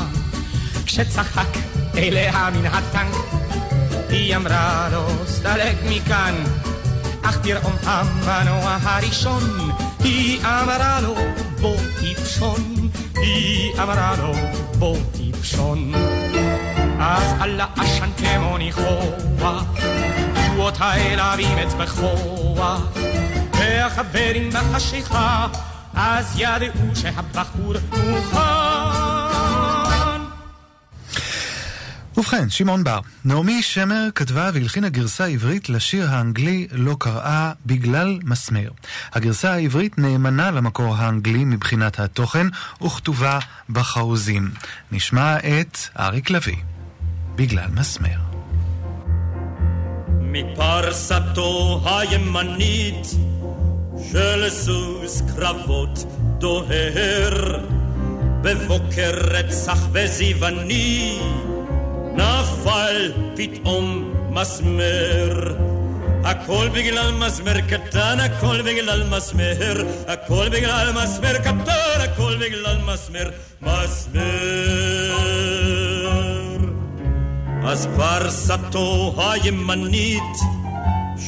כשצחק 0.85 1.57
אליה 1.97 2.49
מן 2.53 2.65
הטנק, 2.65 3.15
היא 4.09 4.35
אמרה 4.35 4.89
לו 4.91 5.07
סתלק 5.27 5.75
מכאן, 5.89 6.33
אך 7.25 7.37
תרעום 7.37 7.75
המנוע 7.83 8.77
הראשון, 8.81 9.43
היא 9.99 10.39
אמרה 10.41 10.99
לו 11.01 11.15
בוא 11.61 11.77
טיפשון, 11.99 12.89
היא 13.15 13.73
אמרה 13.83 14.15
לו 14.17 14.33
בוא 14.79 14.97
טיפשון. 15.17 15.91
אז 16.99 17.33
עלה 17.39 17.65
עשן 17.77 18.09
כמו 18.17 18.57
ניחוח, 18.57 19.63
העלבים 20.79 21.57
את 21.59 21.73
בכוח, 21.73 22.81
והחברים 23.53 24.49
בחשיכה, 24.49 25.47
אז 25.95 26.33
ידעו 26.37 26.95
שהבחור 26.95 27.73
מוכן. 27.91 28.54
ובכן, 32.17 32.49
שמעון 32.49 32.83
בר. 32.83 32.99
נעמי 33.25 33.61
שמר 33.61 34.07
כתבה 34.15 34.49
והלחינה 34.53 34.89
גרסה 34.89 35.25
עברית 35.25 35.69
לשיר 35.69 36.09
האנגלי 36.09 36.67
לא 36.71 36.95
קראה 36.99 37.51
בגלל 37.65 38.19
מסמר. 38.23 38.69
הגרסה 39.13 39.53
העברית 39.53 39.97
נאמנה 39.97 40.51
למקור 40.51 40.95
האנגלי 40.95 41.45
מבחינת 41.45 41.99
התוכן 41.99 42.47
וכתובה 42.81 43.39
בחרוזים. 43.69 44.51
נשמע 44.91 45.37
את 45.37 45.77
אריק 45.99 46.29
לביא, 46.29 46.57
בגלל 47.35 47.67
מסמר. 47.73 48.17
מפרסתו 50.21 51.81
הימנית 51.85 53.07
של 54.11 54.49
סוס 54.49 55.21
קרבות 55.35 56.05
דוהר 56.37 57.65
בבוקר 58.41 59.11
רצח 59.13 59.87
וזיווני 59.93 61.19
נפל 62.15 63.11
פתאום 63.35 64.13
מסמר 64.29 65.55
הכל 66.25 66.67
בגלל 66.73 67.11
מסמר 67.11 67.61
קטן, 67.61 68.17
הכל 68.19 68.61
בגלל 68.61 69.03
מסמר, 69.09 69.85
הכל 70.07 70.49
בגלל 70.49 70.91
מסמר 70.91 71.37
קטן, 71.37 72.01
הכל 72.03 72.35
בגלל 72.35 72.77
מסמר, 72.93 73.29
מסמר. 73.61 74.21
אז 77.67 77.87
פרסתו 77.97 79.15
הימנית 79.17 80.37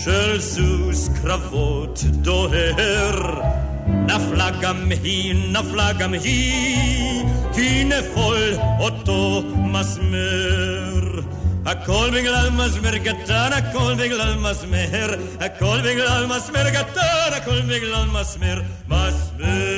של 0.04 0.42
סוס 0.42 1.10
קרבות 1.22 2.00
דוהר, 2.04 3.42
נפלה 3.88 4.50
גם 4.62 4.92
היא, 5.04 5.36
נפלה 5.52 5.94
גם 5.94 6.14
היא, 6.14 7.24
כי 7.54 7.84
נפול 7.84 8.54
אותו 8.80 9.44
מסמר. 9.56 11.22
הכל 11.66 12.10
בגלל 12.14 12.50
מסמר 12.50 12.98
קטן, 12.98 13.50
הכל 13.54 13.94
בגלל 13.98 14.36
מסמר, 14.36 15.16
הכל 15.40 15.78
בגלל 15.84 16.26
מסמר 16.26 16.70
קטן, 16.70 17.34
הכל 17.36 17.62
בגלל 17.62 18.06
מסמר, 18.14 18.62
מסמר. 18.88 19.78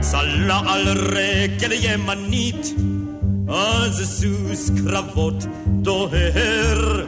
צלה 0.00 0.60
על 0.66 0.88
רגל 1.12 1.72
ימנית, 1.72 2.66
אז 3.48 4.20
סוס 4.20 4.70
קרבות 4.84 5.44
דוהר, 5.66 7.04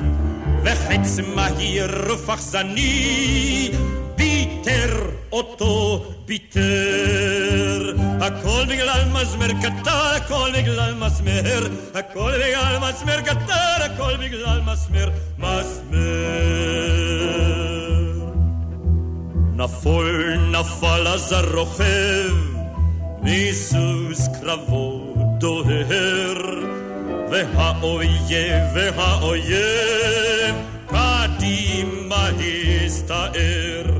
וחץ 0.64 1.18
מהיר 1.34 2.12
ופחזני, 2.12 3.70
ביטר 4.16 5.10
אותו 5.32 6.04
ביטר. 6.26 7.94
הכל 8.20 8.64
בגלל 8.68 9.00
מסמר 9.12 9.48
קטן, 9.62 9.90
הכל 10.16 10.50
בגלל 10.56 10.94
מסמר, 10.94 11.68
הכל 11.94 12.32
בגלל 12.36 12.78
מסמר 12.78 13.20
קטן, 13.20 13.80
הכל 13.84 14.16
בגלל 14.16 14.60
מסמר, 14.60 15.10
מסמר. 15.38 16.54
נפול 19.56 20.36
נפל 20.50 21.08
אז 21.08 21.32
הרוכב, 21.32 22.34
מסוס 23.22 24.28
קרבו 24.40 25.14
דוהר, 25.38 26.38
והאויב 27.35 28.62
והאויב 28.74 30.55
קדימה 30.87 32.28
הסתער. 32.85 33.95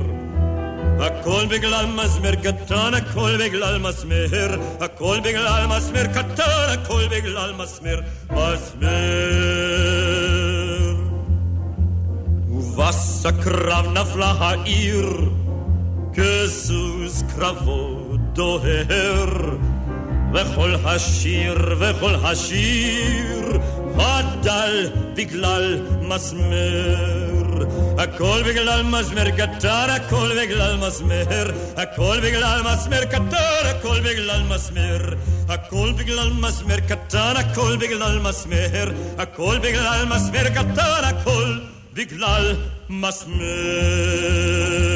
הכל 0.99 1.45
בגלל 1.49 1.85
מסמר 1.85 2.35
קטן, 2.35 2.93
הכל 2.93 3.37
בגלל 3.39 3.77
מסמר, 3.77 4.57
הכל 4.81 5.19
בגלל 5.23 5.67
מסמר 5.67 6.05
קטן, 6.05 6.67
הכל 6.73 7.03
בגלל 7.11 7.53
מסמר, 7.53 7.99
מסמר. 8.31 8.95
ובס 12.49 13.25
הקרב 13.25 13.85
נפלה 13.93 14.33
העיר, 14.39 15.09
כסוס 16.13 17.23
קרבו 17.35 17.99
דוהר, 18.33 19.55
וכל 20.35 20.75
השיר 20.85 21.75
וכל 21.79 22.15
השיר 22.23 23.59
הדל 23.99 24.89
בגלל 25.15 25.81
מסמר. 26.01 26.95
הכל 27.97 28.41
בגלל 28.45 28.83
מסמר 28.83 29.29
קטן, 29.29 29.87
הכל 29.89 30.31
בגלל 30.41 30.77
מסמר, 30.77 31.51
הכל 31.77 32.19
בגלל 32.23 32.61
מסמר 32.61 33.05
קטן, 33.05 33.65
הכל 33.65 33.99
בגלל 33.99 34.43
מסמר, 34.43 35.13
הכל 35.49 35.93
בגלל 35.97 36.29
מסמר 36.33 36.79
קטן, 36.79 37.33
הכל 37.35 37.77
בגלל 37.77 38.19
מסמר, 38.19 38.91
הכל 39.17 39.57
בגלל 39.61 40.05
מסמר 40.05 40.49
קטן, 40.49 41.03
הכל 41.03 41.59
בגלל 41.93 42.55
מסמר. 42.89 44.94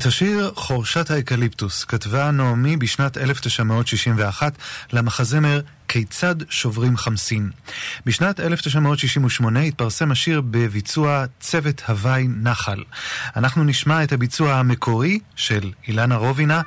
את 0.00 0.06
השיר 0.06 0.52
חורשת 0.56 1.10
האקליפטוס 1.10 1.84
כתבה 1.84 2.30
נעמי 2.30 2.76
בשנת 2.76 3.18
1961 3.18 4.52
למחזמר 4.92 5.60
כיצד 5.88 6.34
שוברים 6.48 6.96
חמסין. 6.96 7.50
בשנת 8.06 8.40
1968 8.40 9.60
התפרסם 9.60 10.10
השיר 10.10 10.40
בביצוע 10.40 11.24
צוות 11.40 11.82
הוואי 11.88 12.26
נחל. 12.28 12.82
אנחנו 13.36 13.64
נשמע 13.64 14.02
את 14.02 14.12
הביצוע 14.12 14.54
המקורי 14.54 15.18
של 15.36 15.70
אילנה 15.88 16.16
רובינה 16.16 16.62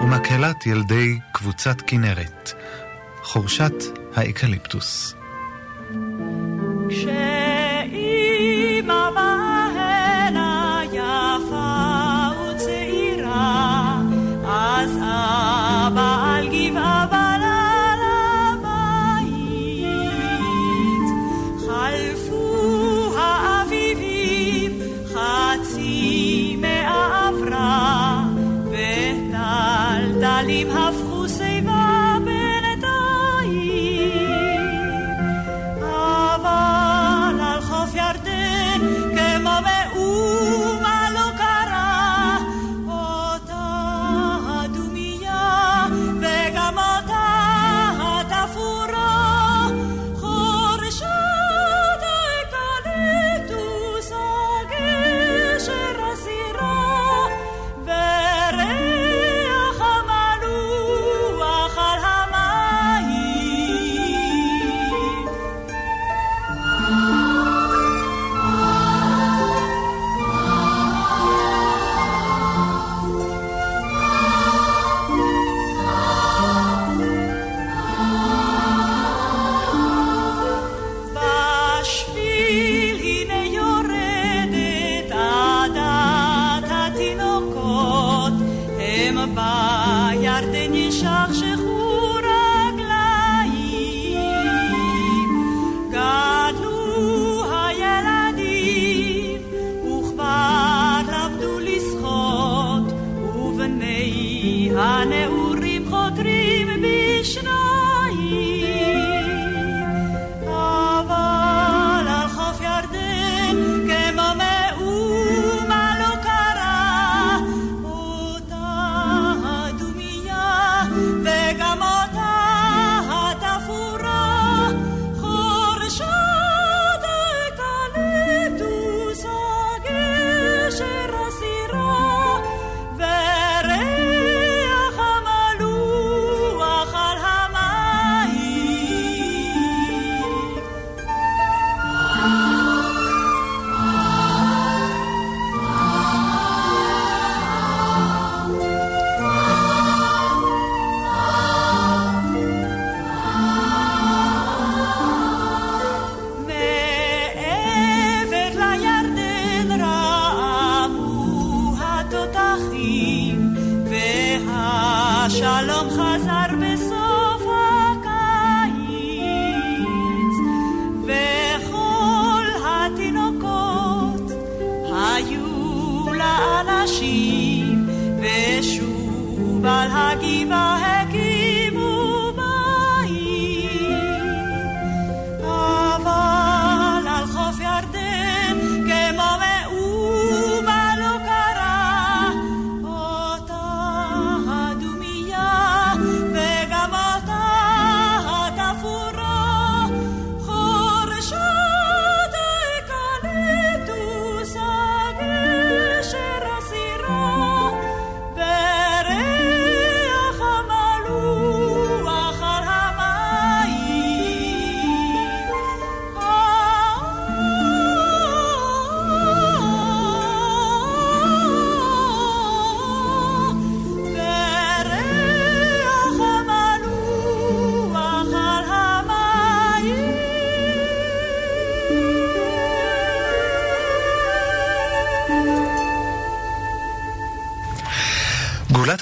ומקהלת 0.00 0.66
ילדי 0.66 1.18
קבוצת 1.32 1.76
כנרת. 1.86 2.52
חורשת 3.22 3.74
האקליפטוס. 4.16 5.14
השלום 6.90 9.45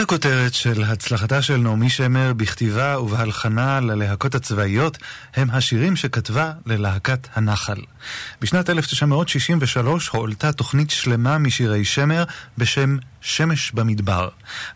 הכותרת 0.05 0.55
של 0.55 0.83
הצלחתה 0.83 1.43
של 1.43 1.57
נעמי 1.57 1.91
שמר 1.91 2.33
בכתיבה 2.37 3.01
ובהלחנה 3.01 3.81
ללהקות 3.81 4.35
הצבאיות 4.35 4.99
הם 5.37 5.51
השירים 5.51 5.97
שכתבה 5.97 6.53
ללהקת 6.67 7.29
הנחל. 7.35 7.81
בשנת 8.41 8.71
1963 8.71 10.09
הועלתה 10.09 10.53
תוכנית 10.53 10.91
שלמה 10.91 11.39
משירי 11.39 11.85
שמר 11.85 12.25
בשם 12.59 12.97
שמש 13.21 13.73
במדבר. 13.73 14.29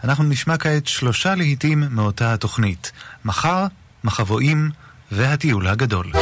אנחנו 0.04 0.24
נשמע 0.24 0.56
כעת 0.56 0.86
שלושה 0.86 1.34
להיטים 1.34 1.84
מאותה 1.90 2.34
התוכנית. 2.34 2.92
מחר, 3.24 3.66
מחבואים 4.04 4.70
והטיול 5.12 5.66
הגדול. 5.66 6.12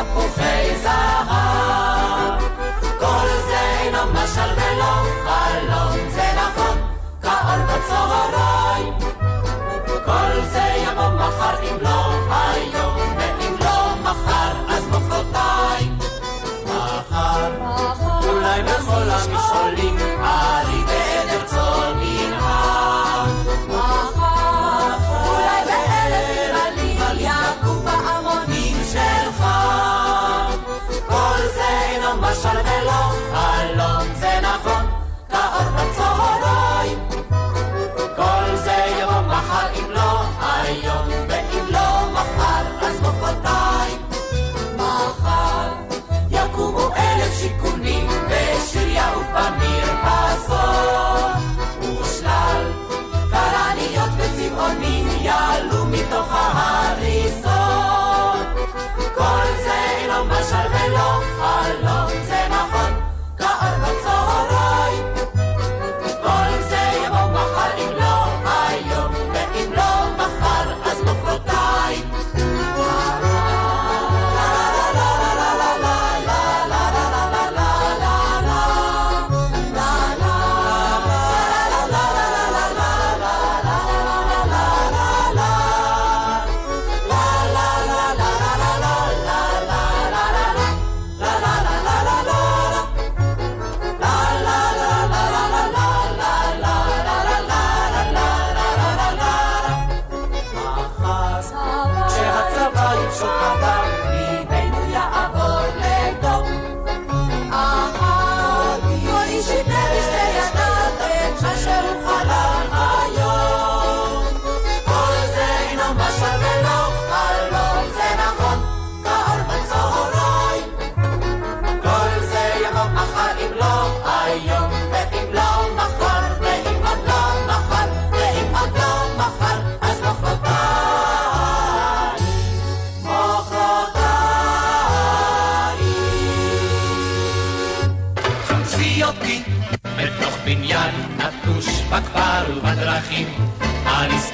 da 0.00 0.04
pobreza. 0.14 1.29
ולא 32.38 33.12
חלום 33.32 34.14
זה 34.14 34.40
נכון 34.42 34.86
כאור 35.28 35.70
בצהריים 35.74 36.59
כאור 64.10 65.09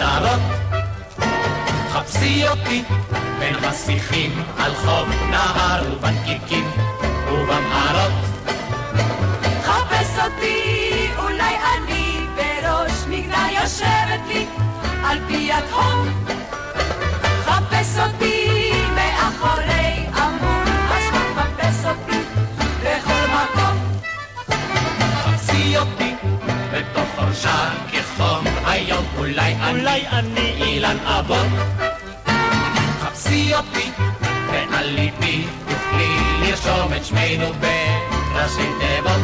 הנסתרות. 0.06 0.40
חפשי 1.90 2.48
אותי 2.48 2.82
בין 3.38 3.54
מסיחים 3.68 4.42
על 4.58 4.74
חוף 4.74 5.08
נהר 5.30 5.82
ובנקיקים 5.92 6.70
ובמערות. 7.32 8.12
חפש 9.62 10.18
אותי, 10.24 11.08
אולי 11.18 11.56
אני 11.56 12.18
בראש 12.36 12.92
מגדל 13.08 13.62
יושבת 13.62 14.20
לי 14.28 14.46
על 15.04 15.18
פי 15.26 15.52
התהום. 15.52 16.08
חפש 17.44 17.98
אותי 17.98 18.70
מאחורי 18.94 19.85
אולי 29.36 29.54
אני, 29.54 29.80
אולי 29.80 30.06
אני 30.08 30.62
אילן 30.62 30.96
אבות. 31.06 31.46
חפשי 33.00 33.54
אותי 33.54 33.90
ועל 34.52 34.86
ליבי 34.86 35.46
תוכלי 35.68 36.16
לרשום 36.40 36.92
את 36.96 37.04
שמנו 37.04 37.52
בראשי 37.60 38.68
תיבות. 38.78 39.20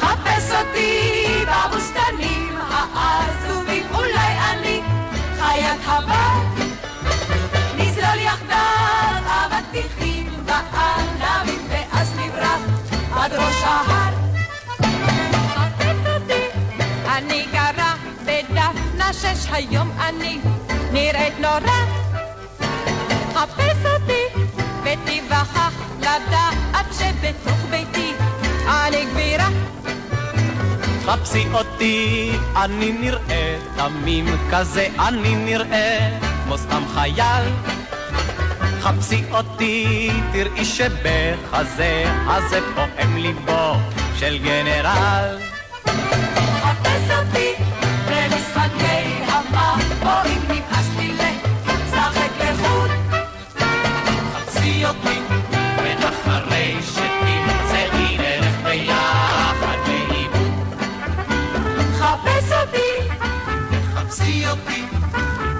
חפש 0.00 0.50
אותי 0.50 1.26
בבוסתנים 1.42 2.56
העזובים, 2.70 3.86
אולי 3.94 4.32
אני 4.50 4.80
חיית 5.40 5.80
הבר. 5.84 6.64
נזלול 7.76 8.18
יחדיו 8.18 9.22
אבטיחים 9.26 10.44
וענבים 10.46 11.60
ואז 11.68 12.12
נברח 12.18 12.60
עד 13.14 13.32
ראש 13.32 13.62
ההר. 13.62 14.21
שש 19.12 19.46
היום 19.52 19.90
אני 20.08 20.38
נראית 20.92 21.38
נורא. 21.38 21.84
חפש 23.34 23.76
אותי 23.84 24.42
ותיווכח 24.82 25.72
לדעת 25.98 26.86
שבתוך 26.98 27.58
ביתי 27.70 28.12
אני 28.68 29.04
גבירה. 29.04 29.48
חפשי 31.04 31.46
אותי, 31.52 32.30
אני 32.56 32.92
נראה 32.92 33.58
תמים 33.76 34.26
כזה, 34.50 34.88
אני 35.08 35.34
נראה 35.34 36.18
כמו 36.44 36.58
סתם 36.58 36.82
חייל. 36.94 37.44
חפשי 38.80 39.24
אותי, 39.30 40.10
תראי 40.32 40.64
שבחזה 40.64 42.04
הזה 42.26 42.60
פועם 42.74 43.16
ליבו 43.16 43.74
של 44.18 44.38
גנרל. 44.38 45.38
חפש 46.62 47.10
אותי 47.10 47.71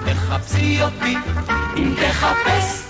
תחפשי 0.05 0.81
אותי, 0.83 1.15
אם 1.77 1.95
תחפש. 1.95 2.82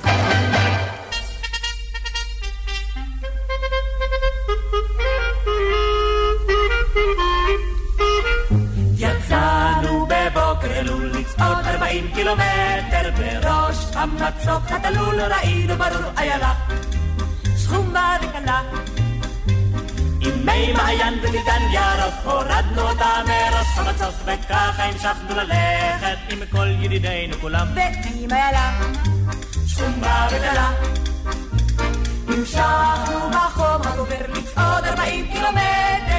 70 12.03 12.15
קילומטר 12.15 13.11
בראש 13.17 13.77
המצוק 13.95 14.63
התלול 14.71 15.21
ראינו 15.21 15.75
ברור 15.75 16.11
איילה. 16.17 16.53
שחומה 17.57 18.17
וקלה. 18.21 18.61
עם 20.21 20.45
מי 20.45 20.73
מעיין 20.73 21.19
וגלגל 21.21 21.61
ירוק 21.71 22.13
הורדנו 22.23 22.81
אותה 22.81 23.09
מראש 23.27 23.67
המצוק 23.75 24.15
וככה 24.25 24.83
המשכנו 24.83 25.35
ללכת 25.35 26.17
עם 26.29 26.39
כל 26.51 26.67
ידידינו 26.67 27.35
כולם. 27.41 27.67
ועם 27.75 28.31
איילה. 28.31 28.71
שחומה 29.67 30.27
וקלה. 30.31 30.71
המשכנו 32.27 33.29
בחום 33.31 33.81
הגובר 33.85 34.25
לצעוד 34.29 34.85
40 34.85 35.31
קילומטר. 35.31 36.12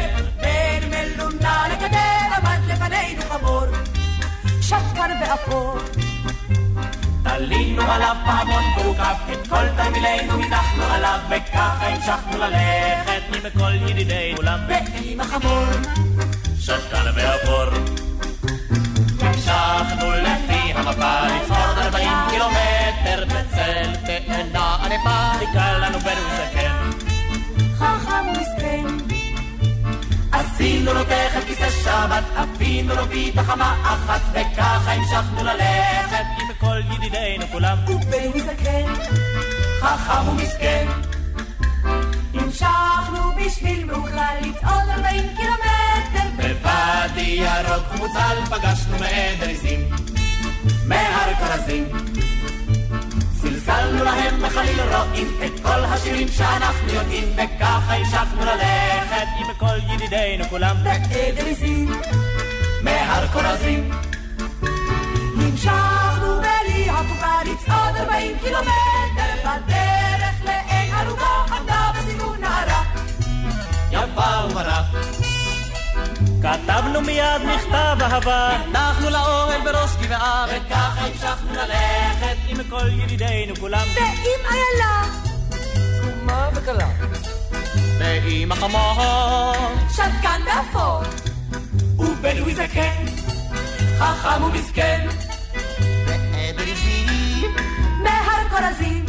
ואפור 5.34 5.78
עלינו 7.24 7.82
עליו 7.82 8.16
פעמון 8.24 8.64
והוקף 8.76 9.32
את 9.32 9.46
כל 9.46 9.68
תרמילנו 9.76 10.36
נינחנו 10.36 10.84
עליו 10.84 11.18
וככה 11.30 11.86
המשכנו 11.86 12.38
ללכת 12.38 13.22
עם 13.34 13.60
כל 13.60 13.74
ידידינו 13.74 14.36
כולם 14.36 14.60
ועם 14.68 15.20
החמור 15.20 15.64
שתקן 16.60 17.04
ואפור 17.14 17.64
המשכנו 19.20 20.10
לפי 20.10 20.72
המפה 20.74 21.20
לצעוד 21.26 21.78
40 21.78 22.08
קילומטר 22.30 23.24
בצל 23.24 23.96
תאנה 24.06 24.76
ענפה 24.84 25.38
חיכה 25.38 25.78
לנו 25.78 25.98
בן 25.98 26.18
וזקן 26.26 26.90
חכם 27.78 28.26
ומסכן 28.28 28.63
עשינו 30.54 30.92
לו 30.92 31.04
תכף 31.04 31.44
כיסא 31.46 31.70
שבת 31.70 32.24
אפינו 32.34 32.94
לו 32.94 33.06
פיתה 33.10 33.42
חמה 33.42 33.76
אחת 33.82 34.20
וככה 34.30 34.92
המשכנו 34.92 35.44
ללכת. 35.44 36.24
עם 36.38 36.54
כל 36.58 36.80
ידידינו 36.94 37.46
כולם. 37.52 37.78
ובן 37.88 38.30
וזקן 38.34 38.94
חכם 39.80 40.28
ומסכן. 40.28 40.86
המשכנו 42.34 43.20
בשביל 43.36 43.84
מאוכלל 43.84 44.36
לצעוד 44.40 44.88
40 44.90 45.24
קילומטר. 45.36 46.36
בוואדי 46.36 47.20
ירוק 47.20 47.86
מוצל 47.98 48.44
פגשנו 48.50 48.98
מעדר 48.98 49.50
עזים 49.50 49.80
מהר 50.86 51.34
כרזים 51.38 51.88
צלצלנו 53.64 54.04
להם 54.04 54.42
בחליל 54.42 54.80
רואים 54.80 55.28
את 55.46 55.60
כל 55.60 55.84
השירים 55.84 56.28
שאנחנו 56.28 56.92
יודעים 56.92 57.28
וככה 57.36 57.94
המשכנו 57.94 58.40
ללכת. 58.40 59.26
עם 59.38 59.54
כל 59.58 59.78
ידידינו 59.94 60.44
כולם. 60.50 60.76
בעדר 60.82 61.46
עזים 61.46 61.90
מהר 62.82 63.26
כרזים 63.26 63.90
המשכנו 65.36 66.40
בלי 66.40 66.90
הפוגה 66.90 67.36
לצעוד 67.42 67.96
40 67.96 68.38
קילומטר 68.38 69.34
בדרך 69.44 70.44
לעין 70.44 70.94
ערוגה 70.94 71.56
עמדה 71.58 71.90
בסיכון 71.98 72.40
נערה 72.40 72.82
יפה 73.90 74.46
ומרה 74.50 74.82
כתבנו 76.44 77.00
מיד 77.00 77.42
מכתב 77.46 77.96
אהבה. 78.00 78.48
הלכנו 78.48 79.10
לאוהל 79.10 79.60
בראש 79.64 79.90
גבעה 80.02 80.46
וככה 80.48 81.06
המשכנו 81.06 81.52
ללכת 81.52 82.36
עם 82.48 82.56
כל 82.70 82.88
ידידינו 82.90 83.56
כולם. 83.56 83.86
ועם 83.94 84.52
איילה. 84.52 85.02
חומה 86.02 86.48
וקלה 86.54 86.88
ועם 87.98 88.52
החמור. 88.52 89.52
שתקן 89.92 90.40
ואפור 90.46 91.02
ובדואי 91.98 92.54
זקן 92.54 93.04
חכם 93.98 94.42
ומסכן. 94.42 95.08
ועדר 96.06 96.72
עזים 96.72 97.54
מהר 98.02 98.48
כורזים. 98.50 99.06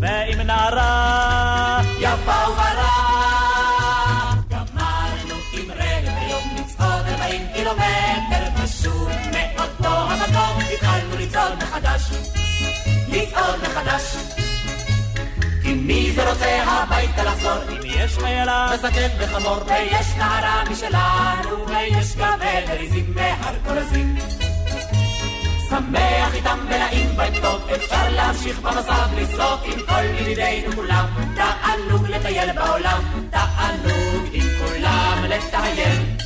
ועם 0.00 0.40
נערה 0.40 1.80
יפה 2.00 2.48
ומרה 2.48 3.01
לצעוד 13.42 13.60
מחדש. 13.62 14.16
כי 15.62 15.74
מי 15.74 16.12
זה 16.12 16.30
רוצה 16.30 16.62
הביתה 16.64 17.24
לחזור? 17.24 17.62
אם 17.72 17.80
יש 17.84 18.18
חיילה 18.18 18.70
וזקן 18.74 19.08
וחמור 19.18 19.58
ויש 19.66 20.06
נערה 20.18 20.64
משלנו 20.70 21.66
ויש 21.68 22.16
גם 22.16 22.38
עזים 22.68 23.14
מהר 23.14 23.54
שמח 25.68 26.34
איתם 26.34 26.58
ונעים 26.66 27.16
בהם 27.16 27.32
טוב, 27.42 27.60
אפשר 27.74 28.10
להמשיך 28.10 28.60
במסע 28.60 29.06
בלי 29.06 29.26
סוף 29.26 29.60
עם 29.64 29.80
כל 29.86 30.04
ידידינו 30.04 30.72
כולם. 30.72 31.06
תענוג 31.34 32.06
לטייל 32.06 32.52
בעולם, 32.52 33.02
תענוג 33.30 34.24
עם 34.32 34.46
כולם 34.58 35.24
לטייל 35.28 36.21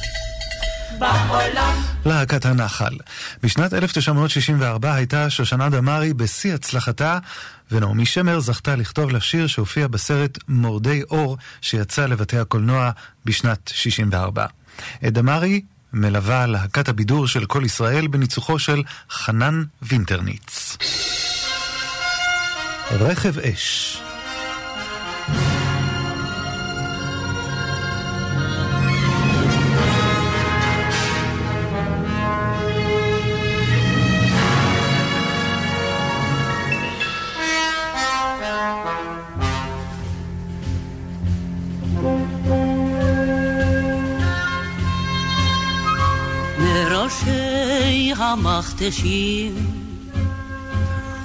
בעולם. 0.99 1.75
להקת 2.07 2.45
הנחל. 2.45 2.97
בשנת 3.43 3.75
1964 3.75 4.95
הייתה 4.95 5.31
שושנה 5.31 5.69
דמארי 5.69 6.15
בשיא 6.15 6.55
הצלחתה, 6.55 7.19
ונעמי 7.71 8.07
שמר 8.07 8.41
זכתה 8.41 8.77
לכתוב 8.77 9.11
לה 9.11 9.21
שיר 9.21 9.47
שהופיע 9.47 9.89
בסרט 9.89 10.39
מורדי 10.49 11.03
אור, 11.11 11.37
שיצא 11.61 12.07
לבתי 12.07 12.39
הקולנוע 12.39 12.91
בשנת 13.25 13.71
64. 13.75 14.47
את 15.07 15.13
דמארי 15.13 15.61
מלווה 15.93 16.47
להקת 16.47 16.89
הבידור 16.89 17.27
של 17.27 17.47
כל 17.47 17.63
ישראל 17.65 18.07
בניצוחו 18.07 18.59
של 18.59 18.83
חנן 19.11 19.63
וינטרניץ. 19.83 20.77
רכב 22.91 23.39
אש 23.39 24.03
המכתשים. 48.37 49.55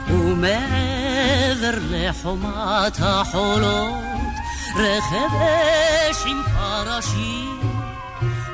ומעבר 0.09 1.78
לחומת 1.89 2.99
החולות 2.99 3.93
רכב 4.76 5.36
אש 5.36 6.26
עם 6.26 6.41
פרשים 6.53 7.59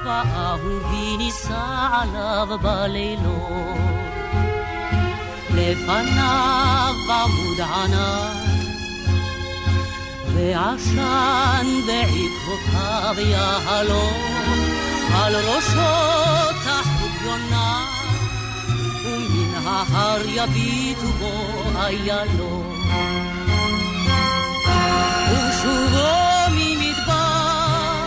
ואהובי 0.05 1.17
נישא 1.17 1.87
עליו 1.91 2.57
בלילות. 2.61 3.77
לפניו 5.53 6.95
עמוד 7.09 7.61
ענן 7.61 8.33
ועשן 10.33 11.65
בעקבותיו 11.87 13.15
יהלום. 13.17 14.37
על 15.13 15.35
ראשו 15.35 16.53
תחת 16.63 17.25
יונה 17.25 17.76
ההר 19.77 20.21
יביטו 20.27 21.07
בו 21.19 21.33
איילון. 21.79 22.81
ובשובו 25.31 26.17
ממדבר, 26.51 27.97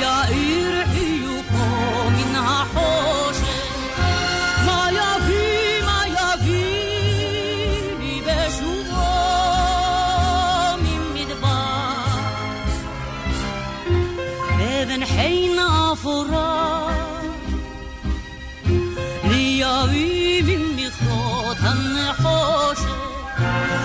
יאיר 0.00 0.84
חיוכו 0.92 2.10
מן 2.10 2.36
החושך, 2.36 3.13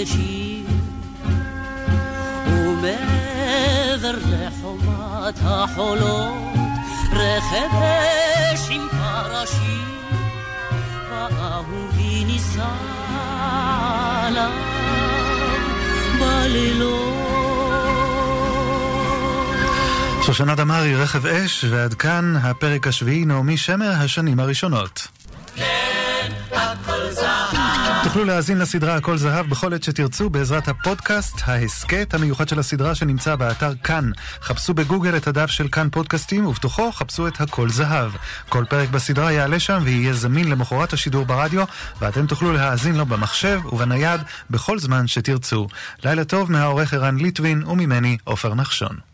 המכתשים, 0.00 0.64
ומעבר 2.46 4.18
לחומת 4.30 5.38
החולות, 5.42 6.34
רכב 7.12 7.76
אש 7.76 8.70
עם 8.70 8.88
פרשים, 8.90 9.84
ואהובי 11.10 12.24
נישא 12.24 12.66
עליו 14.26 14.50
בלילות. 16.20 17.20
שושנה 20.26 20.54
דמארי, 20.54 20.96
רכב 20.96 21.26
אש, 21.26 21.64
ועד 21.70 21.94
כאן 21.94 22.34
הפרק 22.42 22.86
השביעי, 22.86 23.24
נעמי 23.24 23.56
שמר, 23.56 23.92
השנים 23.98 24.40
הראשונות. 24.40 25.08
תוכלו 28.10 28.24
להאזין 28.24 28.58
לסדרה 28.58 28.96
הכל 28.96 29.16
זהב 29.16 29.46
בכל 29.46 29.74
עת 29.74 29.82
שתרצו 29.82 30.30
בעזרת 30.30 30.68
הפודקאסט, 30.68 31.40
ההסכת 31.44 32.14
המיוחד 32.14 32.48
של 32.48 32.58
הסדרה 32.58 32.94
שנמצא 32.94 33.36
באתר 33.36 33.72
כאן. 33.84 34.10
חפשו 34.42 34.74
בגוגל 34.74 35.16
את 35.16 35.26
הדף 35.26 35.50
של 35.50 35.68
כאן 35.68 35.88
פודקאסטים 35.92 36.46
ובתוכו 36.46 36.92
חפשו 36.92 37.28
את 37.28 37.40
הכל 37.40 37.68
זהב. 37.68 38.12
כל 38.48 38.64
פרק 38.68 38.88
בסדרה 38.88 39.32
יעלה 39.32 39.60
שם 39.60 39.80
ויהיה 39.84 40.12
זמין 40.12 40.50
למחרת 40.50 40.92
השידור 40.92 41.24
ברדיו 41.26 41.64
ואתם 42.00 42.26
תוכלו 42.26 42.52
להאזין 42.52 42.96
לו 42.96 43.06
במחשב 43.06 43.60
ובנייד 43.72 44.20
בכל 44.50 44.78
זמן 44.78 45.06
שתרצו. 45.06 45.66
לילה 46.04 46.24
טוב 46.24 46.52
מהעורך 46.52 46.94
ערן 46.94 47.16
ליטווין 47.16 47.62
וממני 47.66 48.16
עופר 48.24 48.54
נחשון. 48.54 49.09